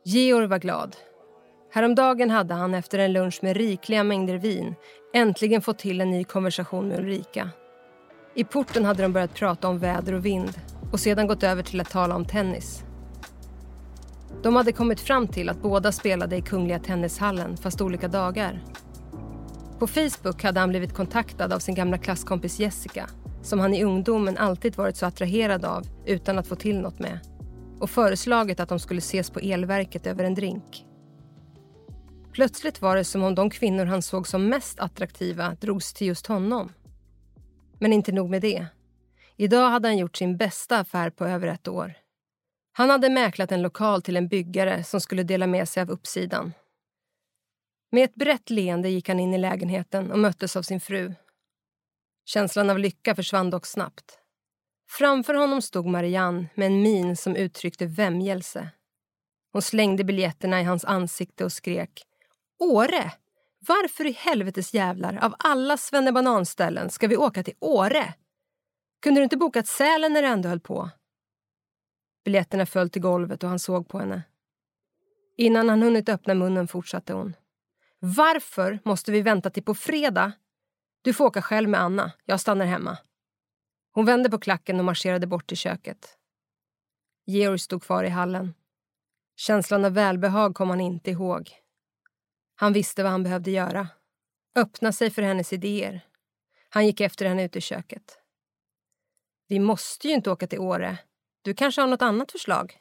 Georg 0.05 0.47
var 0.47 0.59
glad. 0.59 0.95
Häromdagen 1.73 2.29
hade 2.29 2.53
han 2.53 2.73
efter 2.73 2.99
en 2.99 3.13
lunch 3.13 3.39
med 3.43 3.57
rikliga 3.57 4.03
mängder 4.03 4.37
vin 4.37 4.75
äntligen 5.13 5.61
fått 5.61 5.79
till 5.79 6.01
en 6.01 6.11
ny 6.11 6.23
konversation 6.23 6.87
med 6.87 6.99
Ulrika. 6.99 7.49
I 8.35 8.43
porten 8.43 8.85
hade 8.85 9.03
de 9.03 9.13
börjat 9.13 9.33
prata 9.33 9.67
om 9.67 9.79
väder 9.79 10.13
och 10.13 10.25
vind 10.25 10.61
och 10.91 10.99
sedan 10.99 11.27
gått 11.27 11.43
över 11.43 11.63
till 11.63 11.81
att 11.81 11.89
tala 11.89 12.15
om 12.15 12.25
tennis. 12.25 12.83
De 14.43 14.55
hade 14.55 14.71
kommit 14.71 14.99
fram 14.99 15.27
till 15.27 15.49
att 15.49 15.61
båda 15.61 15.91
spelade 15.91 16.35
i 16.35 16.41
Kungliga 16.41 16.79
Tennishallen 16.79 17.57
fast 17.57 17.81
olika 17.81 18.07
dagar. 18.07 18.63
På 19.79 19.87
Facebook 19.87 20.43
hade 20.43 20.59
han 20.59 20.69
blivit 20.69 20.93
kontaktad 20.93 21.53
av 21.53 21.59
sin 21.59 21.75
gamla 21.75 21.97
klasskompis 21.97 22.59
Jessica 22.59 23.09
som 23.41 23.59
han 23.59 23.73
i 23.73 23.83
ungdomen 23.83 24.37
alltid 24.37 24.75
varit 24.75 24.97
så 24.97 25.05
attraherad 25.05 25.65
av 25.65 25.87
utan 26.05 26.39
att 26.39 26.47
få 26.47 26.55
till 26.55 26.79
något 26.79 26.99
med 26.99 27.19
och 27.79 27.89
föreslagit 27.89 28.59
att 28.59 28.69
de 28.69 28.79
skulle 28.79 28.97
ses 28.97 29.29
på 29.29 29.39
elverket 29.39 30.07
över 30.07 30.23
en 30.23 30.35
drink. 30.35 30.85
Plötsligt 32.31 32.81
var 32.81 32.95
det 32.95 33.03
som 33.03 33.23
om 33.23 33.35
de 33.35 33.49
kvinnor 33.49 33.85
han 33.85 34.01
såg 34.01 34.27
som 34.27 34.49
mest 34.49 34.79
attraktiva 34.79 35.55
drogs 35.61 35.93
till 35.93 36.07
just 36.07 36.27
honom. 36.27 36.71
Men 37.81 37.93
inte 37.93 38.11
nog 38.11 38.29
med 38.29 38.41
det. 38.41 38.65
Idag 39.37 39.69
hade 39.69 39.87
han 39.87 39.97
gjort 39.97 40.17
sin 40.17 40.37
bästa 40.37 40.77
affär 40.77 41.09
på 41.09 41.25
över 41.25 41.47
ett 41.47 41.67
år. 41.67 41.93
Han 42.71 42.89
hade 42.89 43.09
mäklat 43.09 43.51
en 43.51 43.61
lokal 43.61 44.01
till 44.01 44.17
en 44.17 44.27
byggare 44.27 44.83
som 44.83 45.01
skulle 45.01 45.23
dela 45.23 45.47
med 45.47 45.69
sig 45.69 45.81
av 45.81 45.89
uppsidan. 45.89 46.53
Med 47.91 48.03
ett 48.03 48.15
brett 48.15 48.49
leende 48.49 48.89
gick 48.89 49.07
han 49.07 49.19
in 49.19 49.33
i 49.33 49.37
lägenheten 49.37 50.11
och 50.11 50.19
möttes 50.19 50.55
av 50.55 50.61
sin 50.61 50.79
fru. 50.79 51.13
Känslan 52.25 52.69
av 52.69 52.79
lycka 52.79 53.15
försvann 53.15 53.49
dock 53.49 53.65
snabbt. 53.65 54.19
Framför 54.89 55.33
honom 55.33 55.61
stod 55.61 55.85
Marianne 55.85 56.47
med 56.55 56.65
en 56.65 56.81
min 56.81 57.17
som 57.17 57.35
uttryckte 57.35 57.85
vämjelse. 57.85 58.69
Hon 59.51 59.61
slängde 59.61 60.03
biljetterna 60.03 60.61
i 60.61 60.63
hans 60.63 60.85
ansikte 60.85 61.45
och 61.45 61.53
skrek. 61.53 62.03
Åre! 62.59 63.11
Varför 63.67 64.05
i 64.05 64.11
helvetes 64.11 64.73
jävlar, 64.73 65.19
av 65.21 65.35
alla 65.39 65.77
svennebananställen, 65.77 66.89
ska 66.89 67.07
vi 67.07 67.17
åka 67.17 67.43
till 67.43 67.53
Åre? 67.59 68.13
Kunde 69.01 69.19
du 69.19 69.23
inte 69.23 69.37
bokat 69.37 69.67
Sälen 69.67 70.13
när 70.13 70.21
du 70.21 70.27
ändå 70.27 70.49
höll 70.49 70.59
på? 70.59 70.89
Biljetterna 72.25 72.65
föll 72.65 72.89
till 72.89 73.01
golvet 73.01 73.43
och 73.43 73.49
han 73.49 73.59
såg 73.59 73.87
på 73.87 73.99
henne. 73.99 74.23
Innan 75.37 75.69
han 75.69 75.81
hunnit 75.81 76.09
öppna 76.09 76.33
munnen 76.33 76.67
fortsatte 76.67 77.13
hon. 77.13 77.35
Varför 77.99 78.79
måste 78.83 79.11
vi 79.11 79.21
vänta 79.21 79.49
till 79.49 79.63
på 79.63 79.75
fredag? 79.75 80.31
Du 81.01 81.13
får 81.13 81.25
åka 81.25 81.41
själv 81.41 81.69
med 81.69 81.81
Anna. 81.81 82.11
Jag 82.25 82.39
stannar 82.39 82.65
hemma. 82.65 82.97
Hon 83.91 84.05
vände 84.05 84.29
på 84.29 84.39
klacken 84.39 84.79
och 84.79 84.85
marscherade 84.85 85.27
bort 85.27 85.47
till 85.47 85.57
köket. 85.57 86.17
Georg 87.25 87.59
stod 87.59 87.83
kvar 87.83 88.03
i 88.03 88.09
hallen. 88.09 88.53
Känslan 89.35 89.85
av 89.85 89.93
välbehag 89.93 90.55
kom 90.55 90.69
han 90.69 90.81
inte 90.81 91.11
ihåg. 91.11 91.60
Han 92.61 92.73
visste 92.73 93.03
vad 93.03 93.11
han 93.11 93.23
behövde 93.23 93.51
göra. 93.51 93.87
Öppna 94.55 94.91
sig 94.91 95.09
för 95.09 95.21
hennes 95.21 95.53
idéer. 95.53 96.01
Han 96.69 96.85
gick 96.85 97.01
efter 97.01 97.25
henne 97.25 97.43
ut 97.43 97.55
i 97.55 97.61
köket. 97.61 98.17
Vi 99.47 99.59
måste 99.59 100.07
ju 100.07 100.13
inte 100.13 100.31
åka 100.31 100.47
till 100.47 100.59
Åre. 100.59 100.97
Du 101.41 101.53
kanske 101.53 101.81
har 101.81 101.87
något 101.87 102.01
annat 102.01 102.31
förslag? 102.31 102.77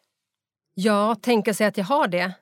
Ja, 0.74 1.14
tänka 1.14 1.54
sig 1.54 1.66
att 1.66 1.76
jag 1.76 1.84
har 1.84 2.08
det. 2.08 2.32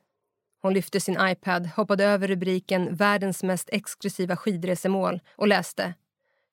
Hon 0.63 0.75
lyfte 0.75 1.01
sin 1.01 1.19
iPad, 1.21 1.67
hoppade 1.67 2.05
över 2.05 2.29
rubriken 2.29 2.97
Världens 2.97 3.43
mest 3.43 3.69
exklusiva 3.73 4.37
skidresemål 4.37 5.21
och 5.37 5.49
läste 5.49 5.95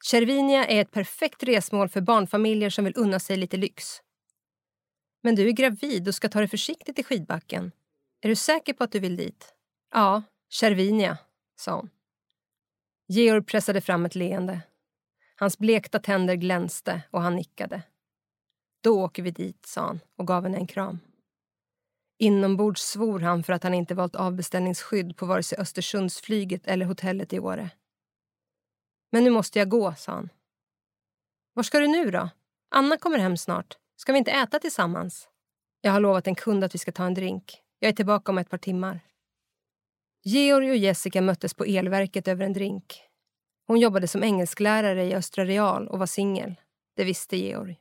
Cervinia 0.10 0.66
är 0.66 0.82
ett 0.82 0.92
perfekt 0.92 1.44
resmål 1.44 1.90
för 1.90 2.02
barnfamiljer 2.02 2.70
som 2.70 2.86
vill 2.86 2.98
unna 2.98 3.20
sig 3.20 3.38
lite 3.38 3.58
lyx. 3.58 4.02
Men 5.24 5.36
du 5.36 5.48
är 5.48 5.52
gravid 5.52 6.08
och 6.08 6.16
ska 6.16 6.30
ta 6.30 6.42
det 6.42 6.48
försiktigt 6.48 7.00
i 7.00 7.04
skidbacken. 7.04 7.72
Är 8.22 8.30
du 8.30 8.36
säker 8.36 8.74
på 8.74 8.84
att 8.84 8.92
du 8.92 9.00
vill 9.00 9.16
dit? 9.16 9.54
Ja, 9.94 10.24
Cervinia, 10.50 11.18
sa 11.56 11.76
hon. 11.76 11.90
Georg 13.08 13.44
pressade 13.44 13.82
fram 13.82 14.06
ett 14.06 14.16
leende. 14.16 14.62
Hans 15.36 15.58
blekta 15.58 16.00
tänder 16.00 16.36
glänste 16.36 17.02
och 17.12 17.22
han 17.22 17.36
nickade. 17.36 17.82
Då 18.82 19.04
åker 19.04 19.24
vi 19.24 19.32
dit, 19.32 19.66
sa 19.66 19.82
han 19.82 20.00
och 20.16 20.28
gav 20.28 20.44
henne 20.44 20.58
en 20.58 20.68
kram. 20.68 21.00
Inombords 22.18 22.82
svor 22.82 23.20
han 23.20 23.44
för 23.44 23.54
att 23.54 23.64
han 23.64 23.74
inte 23.74 23.96
valt 23.96 24.16
avbeställningsskydd 24.16 25.18
på 25.18 25.26
vare 25.26 25.44
sig 25.44 25.58
Östersundsflyget 25.58 26.68
eller 26.68 26.86
hotellet 26.86 27.34
i 27.34 27.40
Åre. 27.40 27.70
Men 29.12 29.24
nu 29.24 29.30
måste 29.30 29.60
jag 29.60 29.70
gå, 29.70 29.96
sa 29.96 30.12
han. 30.12 30.30
Var 31.54 31.64
ska 31.64 31.80
du 31.80 31.88
nu 31.88 32.12
då? 32.12 32.30
Anna 32.70 32.98
kommer 32.98 33.18
hem 33.18 33.38
snart. 33.38 33.78
Ska 33.96 34.12
vi 34.12 34.18
inte 34.18 34.32
äta 34.32 34.60
tillsammans? 34.60 35.30
Jag 35.82 35.92
har 35.92 36.00
lovat 36.00 36.28
en 36.28 36.36
kund 36.36 36.64
att 36.64 36.76
vi 36.76 36.80
ska 36.80 36.92
ta 36.92 37.06
en 37.06 37.14
drink. 37.14 37.62
Jag 37.80 37.90
är 37.90 37.94
tillbaka 37.94 38.32
om 38.32 38.38
ett 38.38 38.50
par 38.50 38.58
timmar. 38.58 39.00
Georg 40.28 40.70
och 40.70 40.78
Jessica 40.78 41.22
möttes 41.22 41.54
på 41.54 41.64
elverket 41.66 42.28
över 42.28 42.46
en 42.46 42.54
drink. 42.54 43.02
Hon 43.68 43.80
jobbade 43.80 44.08
som 44.08 44.24
engelsklärare 44.24 45.04
i 45.04 45.16
Östra 45.16 45.46
Real 45.46 45.88
och 45.88 46.00
var 46.00 46.06
singel. 46.06 46.56
Det 46.96 47.04
visste 47.04 47.38
Georg. 47.38 47.80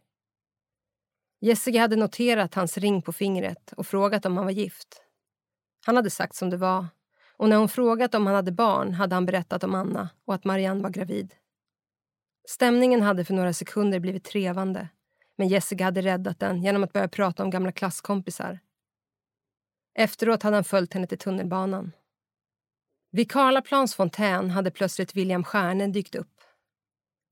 Jessica 1.40 1.80
hade 1.80 1.96
noterat 1.96 2.54
hans 2.54 2.78
ring 2.78 3.02
på 3.02 3.12
fingret 3.12 3.72
och 3.72 3.86
frågat 3.86 4.26
om 4.26 4.36
han 4.36 4.46
var 4.46 4.52
gift. 4.52 5.02
Han 5.86 5.96
hade 5.96 6.10
sagt 6.10 6.34
som 6.34 6.50
det 6.50 6.56
var 6.56 6.86
och 7.36 7.48
när 7.48 7.56
hon 7.56 7.68
frågat 7.68 8.14
om 8.14 8.26
han 8.26 8.34
hade 8.34 8.52
barn 8.52 8.94
hade 8.94 9.14
han 9.14 9.26
berättat 9.26 9.64
om 9.64 9.74
Anna 9.74 10.08
och 10.24 10.34
att 10.34 10.44
Marianne 10.44 10.82
var 10.82 10.90
gravid. 10.90 11.34
Stämningen 12.48 13.02
hade 13.02 13.24
för 13.24 13.34
några 13.34 13.52
sekunder 13.52 14.00
blivit 14.00 14.24
trevande 14.24 14.88
men 15.36 15.48
Jessica 15.48 15.84
hade 15.84 16.02
räddat 16.02 16.40
den 16.40 16.62
genom 16.62 16.84
att 16.84 16.92
börja 16.92 17.08
prata 17.08 17.42
om 17.42 17.50
gamla 17.50 17.72
klasskompisar. 17.72 18.60
Efteråt 19.94 20.42
hade 20.42 20.56
han 20.56 20.64
följt 20.64 20.94
henne 20.94 21.06
till 21.06 21.18
tunnelbanan. 21.18 21.92
Vid 23.14 23.30
Karlaplans 23.30 23.94
fontän 23.94 24.50
hade 24.50 24.70
plötsligt 24.70 25.16
William 25.16 25.44
Stjärne 25.44 25.86
dykt 25.86 26.14
upp. 26.14 26.40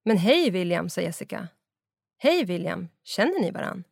Men 0.04 0.16
hej 0.16 0.50
William, 0.50 0.88
sa 0.88 1.00
Jessica. 1.00 1.48
Hej 2.18 2.44
William, 2.44 2.88
känner 3.04 3.40
ni 3.40 3.50
varann? 3.50 3.84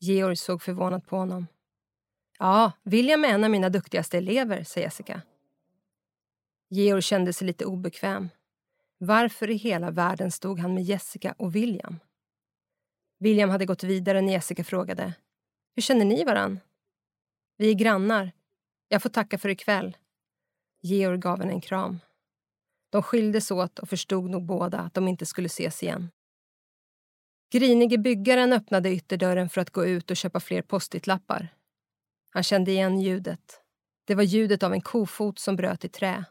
Georg 0.00 0.36
såg 0.36 0.62
förvånat 0.62 1.06
på 1.06 1.16
honom. 1.16 1.46
Ja, 2.38 2.72
William 2.82 3.24
är 3.24 3.28
en 3.28 3.44
av 3.44 3.50
mina 3.50 3.68
duktigaste 3.68 4.18
elever, 4.18 4.64
sa 4.64 4.80
Jessica. 4.80 5.22
Georg 6.70 7.02
kände 7.02 7.32
sig 7.32 7.46
lite 7.46 7.64
obekväm. 7.64 8.28
Varför 8.98 9.50
i 9.50 9.56
hela 9.56 9.90
världen 9.90 10.30
stod 10.30 10.58
han 10.58 10.74
med 10.74 10.82
Jessica 10.82 11.34
och 11.38 11.54
William? 11.54 12.00
William 13.18 13.50
hade 13.50 13.66
gått 13.66 13.84
vidare 13.84 14.20
när 14.20 14.32
Jessica 14.32 14.64
frågade. 14.64 15.14
Hur 15.74 15.82
känner 15.82 16.04
ni 16.04 16.24
varann? 16.24 16.60
Vi 17.56 17.70
är 17.70 17.74
grannar. 17.74 18.32
Jag 18.88 19.02
får 19.02 19.10
tacka 19.10 19.38
för 19.38 19.48
ikväll. 19.48 19.96
Georg 20.82 21.20
gav 21.20 21.40
henne 21.40 21.52
en 21.52 21.60
kram. 21.60 22.00
De 22.90 23.02
skildes 23.02 23.50
åt 23.50 23.78
och 23.78 23.88
förstod 23.88 24.30
nog 24.30 24.46
båda 24.46 24.78
att 24.78 24.94
de 24.94 25.08
inte 25.08 25.26
skulle 25.26 25.46
ses 25.46 25.82
igen. 25.82 26.10
Grinige 27.52 27.98
byggaren 27.98 28.52
öppnade 28.52 28.90
ytterdörren 28.90 29.48
för 29.48 29.60
att 29.60 29.70
gå 29.70 29.86
ut 29.86 30.10
och 30.10 30.16
köpa 30.16 30.40
fler 30.40 30.62
postitlappar. 30.62 31.48
Han 32.30 32.42
kände 32.42 32.70
igen 32.70 33.00
ljudet. 33.00 33.60
Det 34.04 34.14
var 34.14 34.22
ljudet 34.22 34.62
av 34.62 34.72
en 34.72 34.80
kofot 34.80 35.38
som 35.38 35.56
bröt 35.56 35.84
i 35.84 35.88
trä. 35.88 36.24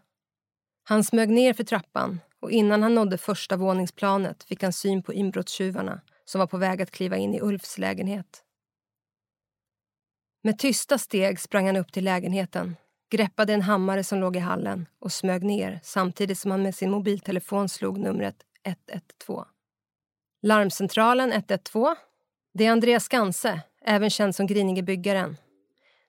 Han 0.83 1.03
smög 1.03 1.29
ner 1.29 1.53
för 1.53 1.63
trappan 1.63 2.19
och 2.39 2.51
innan 2.51 2.83
han 2.83 2.95
nådde 2.95 3.17
första 3.17 3.55
våningsplanet 3.57 4.43
fick 4.43 4.63
han 4.63 4.73
syn 4.73 5.03
på 5.03 5.13
inbrottstjuvarna 5.13 6.01
som 6.25 6.39
var 6.39 6.47
på 6.47 6.57
väg 6.57 6.81
att 6.81 6.91
kliva 6.91 7.17
in 7.17 7.33
i 7.33 7.41
Ulfs 7.41 7.77
lägenhet. 7.77 8.43
Med 10.41 10.59
tysta 10.59 10.97
steg 10.97 11.39
sprang 11.39 11.65
han 11.65 11.75
upp 11.75 11.91
till 11.91 12.03
lägenheten, 12.03 12.75
greppade 13.09 13.53
en 13.53 13.61
hammare 13.61 14.03
som 14.03 14.19
låg 14.19 14.35
i 14.35 14.39
hallen 14.39 14.87
och 14.99 15.11
smög 15.11 15.43
ner 15.43 15.79
samtidigt 15.83 16.39
som 16.39 16.51
han 16.51 16.63
med 16.63 16.75
sin 16.75 16.91
mobiltelefon 16.91 17.69
slog 17.69 17.97
numret 17.97 18.35
112. 18.63 19.45
Larmcentralen 20.41 21.31
112. 21.31 21.95
Det 22.53 22.65
är 22.65 22.71
Andreas 22.71 23.03
Skanse, 23.03 23.61
även 23.81 24.09
känd 24.09 24.35
som 24.35 24.47
Grinige 24.47 24.83
byggaren. 24.83 25.37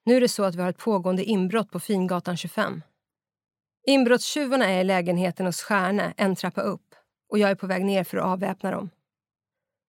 Nu 0.03 0.15
är 0.15 0.21
det 0.21 0.29
så 0.29 0.43
att 0.43 0.55
vi 0.55 0.61
har 0.61 0.69
ett 0.69 0.77
pågående 0.77 1.23
inbrott 1.23 1.71
på 1.71 1.79
Fingatan 1.79 2.37
25. 2.37 2.81
Inbrottstjuvarna 3.87 4.69
är 4.69 4.81
i 4.81 4.83
lägenheten 4.83 5.45
hos 5.45 5.61
Stjärne, 5.61 6.13
en 6.17 6.35
trappa 6.35 6.61
upp 6.61 6.95
och 7.29 7.39
jag 7.39 7.51
är 7.51 7.55
på 7.55 7.67
väg 7.67 7.85
ner 7.85 8.03
för 8.03 8.17
att 8.17 8.25
avväpna 8.25 8.71
dem. 8.71 8.89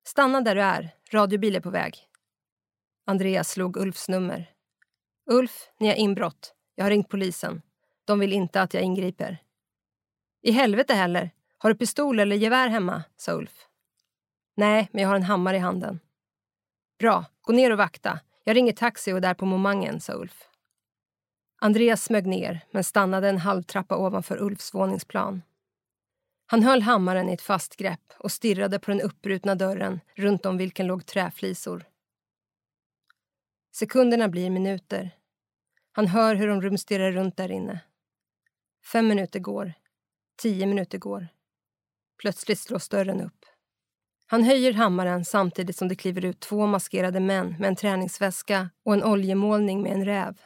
Stanna 0.04 0.40
där 0.40 0.54
du 0.54 0.62
är. 0.62 0.90
Radiobil 1.10 1.56
är 1.56 1.60
på 1.60 1.70
väg. 1.70 1.98
Andreas 3.06 3.50
slog 3.50 3.76
Ulfs 3.76 4.08
nummer. 4.08 4.50
Ulf, 5.30 5.68
ni 5.78 5.88
har 5.88 5.94
inbrott. 5.94 6.54
Jag 6.74 6.84
har 6.84 6.90
ringt 6.90 7.08
polisen. 7.08 7.62
De 8.04 8.18
vill 8.18 8.32
inte 8.32 8.62
att 8.62 8.74
jag 8.74 8.82
ingriper. 8.82 9.38
I 10.42 10.50
helvete 10.50 10.94
heller. 10.94 11.30
Har 11.58 11.70
du 11.70 11.76
pistol 11.76 12.20
eller 12.20 12.36
gevär 12.36 12.68
hemma? 12.68 13.02
sa 13.16 13.32
Ulf. 13.32 13.66
Nej, 14.54 14.88
men 14.92 15.02
jag 15.02 15.08
har 15.08 15.16
en 15.16 15.22
hammare 15.22 15.56
i 15.56 15.60
handen. 15.60 16.00
Bra, 16.98 17.24
gå 17.42 17.52
ner 17.52 17.70
och 17.70 17.78
vakta. 17.78 18.20
Jag 18.44 18.56
ringer 18.56 18.72
taxi 18.72 19.12
och 19.12 19.16
är 19.16 19.20
där 19.20 19.34
på 19.34 19.46
momangen, 19.46 20.00
sa 20.00 20.12
Ulf. 20.12 20.48
Andreas 21.60 22.04
smög 22.04 22.26
ner, 22.26 22.60
men 22.70 22.84
stannade 22.84 23.28
en 23.28 23.38
halv 23.38 23.62
trappa 23.62 23.96
ovanför 23.96 24.42
Ulfs 24.42 24.74
våningsplan. 24.74 25.42
Han 26.46 26.62
höll 26.62 26.82
hammaren 26.82 27.28
i 27.28 27.32
ett 27.32 27.42
fast 27.42 27.76
grepp 27.76 28.12
och 28.18 28.32
stirrade 28.32 28.78
på 28.78 28.90
den 28.90 29.00
uppbrutna 29.00 29.54
dörren 29.54 30.00
runt 30.16 30.46
om 30.46 30.56
vilken 30.56 30.86
låg 30.86 31.06
träflisor. 31.06 31.84
Sekunderna 33.74 34.28
blir 34.28 34.50
minuter. 34.50 35.10
Han 35.92 36.06
hör 36.06 36.34
hur 36.34 36.48
de 36.48 36.62
rumsterar 36.62 37.12
runt 37.12 37.36
där 37.36 37.50
inne. 37.50 37.80
Fem 38.92 39.08
minuter 39.08 39.40
går. 39.40 39.72
Tio 40.36 40.66
minuter 40.66 40.98
går. 40.98 41.28
Plötsligt 42.18 42.58
slås 42.58 42.88
dörren 42.88 43.20
upp. 43.20 43.44
Han 44.26 44.44
höjer 44.44 44.72
hammaren 44.72 45.24
samtidigt 45.24 45.76
som 45.76 45.88
det 45.88 45.94
kliver 45.94 46.24
ut 46.24 46.40
två 46.40 46.66
maskerade 46.66 47.20
män 47.20 47.56
med 47.58 47.68
en 47.68 47.76
träningsväska 47.76 48.70
och 48.82 48.94
en 48.94 49.04
oljemålning 49.04 49.82
med 49.82 49.92
en 49.92 50.04
räv. 50.04 50.40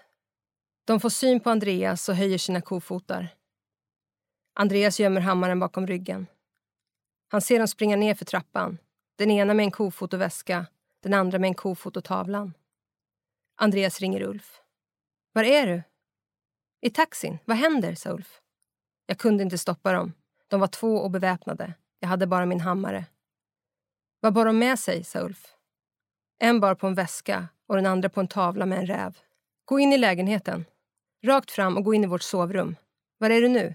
De 0.84 1.00
får 1.00 1.08
syn 1.08 1.40
på 1.40 1.50
Andreas 1.50 2.08
och 2.08 2.14
höjer 2.14 2.38
sina 2.38 2.60
kofotar. 2.60 3.28
Andreas 4.54 5.00
gömmer 5.00 5.20
hammaren 5.20 5.60
bakom 5.60 5.86
ryggen. 5.86 6.26
Han 7.28 7.40
ser 7.40 7.58
dem 7.58 7.68
springa 7.68 7.96
ner 7.96 8.14
för 8.14 8.24
trappan. 8.24 8.78
Den 9.16 9.30
ena 9.30 9.54
med 9.54 9.64
en 9.64 9.70
kofotoväska, 9.70 10.66
den 11.02 11.14
andra 11.14 11.38
med 11.38 11.48
en 11.48 11.54
kofototavlan. 11.54 12.54
Andreas 13.56 14.00
ringer 14.00 14.22
Ulf. 14.22 14.60
Var 15.36 15.44
är 15.44 15.66
du? 15.66 15.82
I 16.80 16.90
taxin. 16.90 17.38
Vad 17.44 17.56
händer? 17.56 17.94
sa 17.94 18.10
Ulf. 18.10 18.40
Jag 19.06 19.18
kunde 19.18 19.42
inte 19.42 19.58
stoppa 19.58 19.92
dem. 19.92 20.12
De 20.48 20.60
var 20.60 20.66
två 20.66 20.96
och 20.96 21.10
beväpnade. 21.10 21.74
Jag 22.00 22.08
hade 22.08 22.26
bara 22.26 22.46
min 22.46 22.60
hammare. 22.60 23.04
Vad 24.20 24.32
bar 24.32 24.44
de 24.46 24.58
med 24.58 24.78
sig? 24.78 25.04
sa 25.04 25.20
Ulf. 25.20 25.56
En 26.38 26.60
bar 26.60 26.74
på 26.74 26.86
en 26.86 26.94
väska 26.94 27.48
och 27.66 27.76
den 27.76 27.86
andra 27.86 28.08
på 28.08 28.20
en 28.20 28.28
tavla 28.28 28.66
med 28.66 28.78
en 28.78 28.86
räv. 28.86 29.18
Gå 29.64 29.80
in 29.80 29.92
i 29.92 29.98
lägenheten. 29.98 30.64
Rakt 31.22 31.50
fram 31.50 31.76
och 31.76 31.84
gå 31.84 31.94
in 31.94 32.04
i 32.04 32.06
vårt 32.06 32.22
sovrum. 32.22 32.76
Var 33.18 33.30
är 33.30 33.40
du 33.40 33.48
nu? 33.48 33.74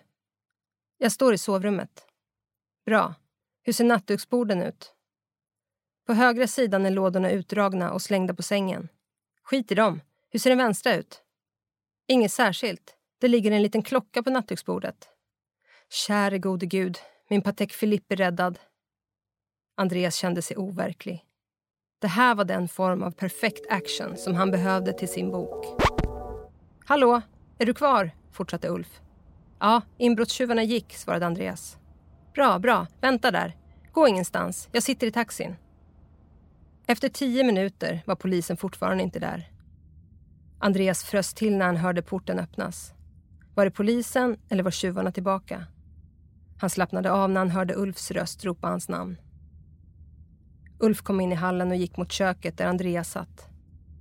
Jag 0.97 1.11
står 1.11 1.33
i 1.33 1.37
sovrummet. 1.37 2.07
Bra. 2.85 3.15
Hur 3.63 3.73
ser 3.73 3.85
nattduksborden 3.85 4.61
ut? 4.61 4.95
På 6.05 6.13
högra 6.13 6.47
sidan 6.47 6.85
är 6.85 6.91
lådorna 6.91 7.31
utdragna 7.31 7.91
och 7.91 8.01
slängda 8.01 8.33
på 8.33 8.43
sängen. 8.43 8.87
Skit 9.43 9.71
i 9.71 9.75
dem. 9.75 10.01
Hur 10.29 10.39
ser 10.39 10.49
den 10.49 10.59
vänstra 10.59 10.95
ut? 10.95 11.23
Inget 12.11 12.31
särskilt. 12.31 12.95
Det 13.21 13.27
ligger 13.27 13.51
en 13.51 13.61
liten 13.61 13.81
klocka 13.81 14.23
på 14.23 14.29
nattduksbordet. 14.29 15.09
Käre 15.89 16.39
gode 16.39 16.65
gud, 16.65 16.97
min 17.29 17.41
Patek 17.41 17.79
Philippe 17.79 18.13
är 18.13 18.17
räddad. 18.17 18.59
Andreas 19.77 20.15
kände 20.15 20.41
sig 20.41 20.57
overklig. 20.57 21.25
Det 22.01 22.07
här 22.07 22.35
var 22.35 22.45
den 22.45 22.67
form 22.67 23.03
av 23.03 23.11
perfekt 23.11 23.65
action 23.69 24.17
som 24.17 24.35
han 24.35 24.51
behövde 24.51 24.93
till 24.93 25.07
sin 25.07 25.31
bok. 25.31 25.65
Hallå, 26.85 27.21
är 27.59 27.65
du 27.65 27.73
kvar? 27.73 28.11
fortsatte 28.31 28.69
Ulf. 28.69 29.01
Ja, 29.59 29.81
inbrottstjuvarna 29.97 30.63
gick, 30.63 30.93
svarade 30.93 31.25
Andreas. 31.25 31.77
Bra, 32.33 32.59
bra. 32.59 32.87
Vänta 33.01 33.31
där. 33.31 33.55
Gå 33.91 34.07
ingenstans. 34.07 34.69
Jag 34.71 34.83
sitter 34.83 35.07
i 35.07 35.11
taxin. 35.11 35.55
Efter 36.87 37.09
tio 37.09 37.43
minuter 37.43 38.03
var 38.05 38.15
polisen 38.15 38.57
fortfarande 38.57 39.03
inte 39.03 39.19
där. 39.19 39.50
Andreas 40.63 41.03
frös 41.03 41.33
till 41.33 41.57
när 41.57 41.65
han 41.65 41.77
hörde 41.77 42.01
porten 42.01 42.39
öppnas. 42.39 42.93
Var 43.55 43.65
det 43.65 43.71
polisen 43.71 44.37
eller 44.49 44.63
var 44.63 44.71
tjuvarna 44.71 45.11
tillbaka? 45.11 45.65
Han 46.57 46.69
slappnade 46.69 47.11
av 47.11 47.29
när 47.29 47.39
han 47.39 47.49
hörde 47.49 47.75
Ulfs 47.75 48.11
röst 48.11 48.45
ropa 48.45 48.67
hans 48.67 48.89
namn. 48.89 49.17
Ulf 50.79 51.01
kom 51.01 51.21
in 51.21 51.31
i 51.31 51.35
hallen 51.35 51.71
och 51.71 51.75
gick 51.75 51.97
mot 51.97 52.11
köket 52.11 52.57
där 52.57 52.65
Andreas 52.65 53.11
satt. 53.11 53.49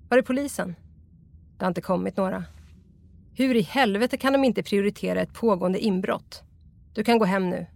Var 0.08 0.18
är 0.18 0.22
polisen? 0.22 0.74
Det 1.58 1.64
har 1.64 1.68
inte 1.68 1.80
kommit 1.80 2.16
några. 2.16 2.44
Hur 3.34 3.54
i 3.54 3.62
helvete 3.62 4.16
kan 4.16 4.32
de 4.32 4.44
inte 4.44 4.62
prioritera 4.62 5.20
ett 5.20 5.34
pågående 5.34 5.78
inbrott? 5.78 6.42
Du 6.94 7.04
kan 7.04 7.18
gå 7.18 7.24
hem 7.24 7.50
nu. 7.50 7.66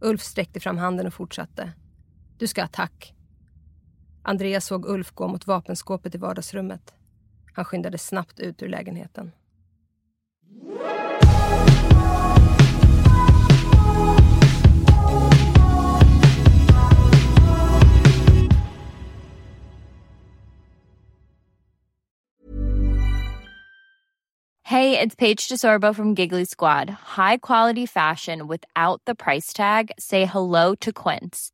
Ulf 0.00 0.22
sträckte 0.22 0.60
fram 0.60 0.78
handen 0.78 1.06
och 1.06 1.14
fortsatte. 1.14 1.72
Du 2.38 2.46
ska 2.46 2.62
ha 2.62 2.68
tack. 2.68 3.14
Andreas 4.22 4.66
såg 4.66 4.86
Ulf 4.86 5.10
gå 5.10 5.28
mot 5.28 5.46
vapenskåpet 5.46 6.14
i 6.14 6.18
vardagsrummet. 6.18 6.94
Han 7.54 7.64
skyndade 7.64 7.98
snabbt 7.98 8.40
ut 8.40 8.62
ur 8.62 8.68
lägenheten. 8.68 9.32
Hej, 24.66 24.90
det 24.90 25.02
är 25.02 25.16
Paige 25.16 25.48
DeSorbo 25.50 25.94
från 25.94 26.14
Giggly 26.14 26.46
Squad. 26.46 26.90
High 27.16 27.38
quality 27.42 27.86
fashion 27.86 28.48
without 28.48 29.00
the 29.06 29.14
price 29.14 29.56
tag. 29.56 29.90
Say 29.98 30.24
hello 30.24 30.74
to 30.80 30.92
Quince. 30.92 31.53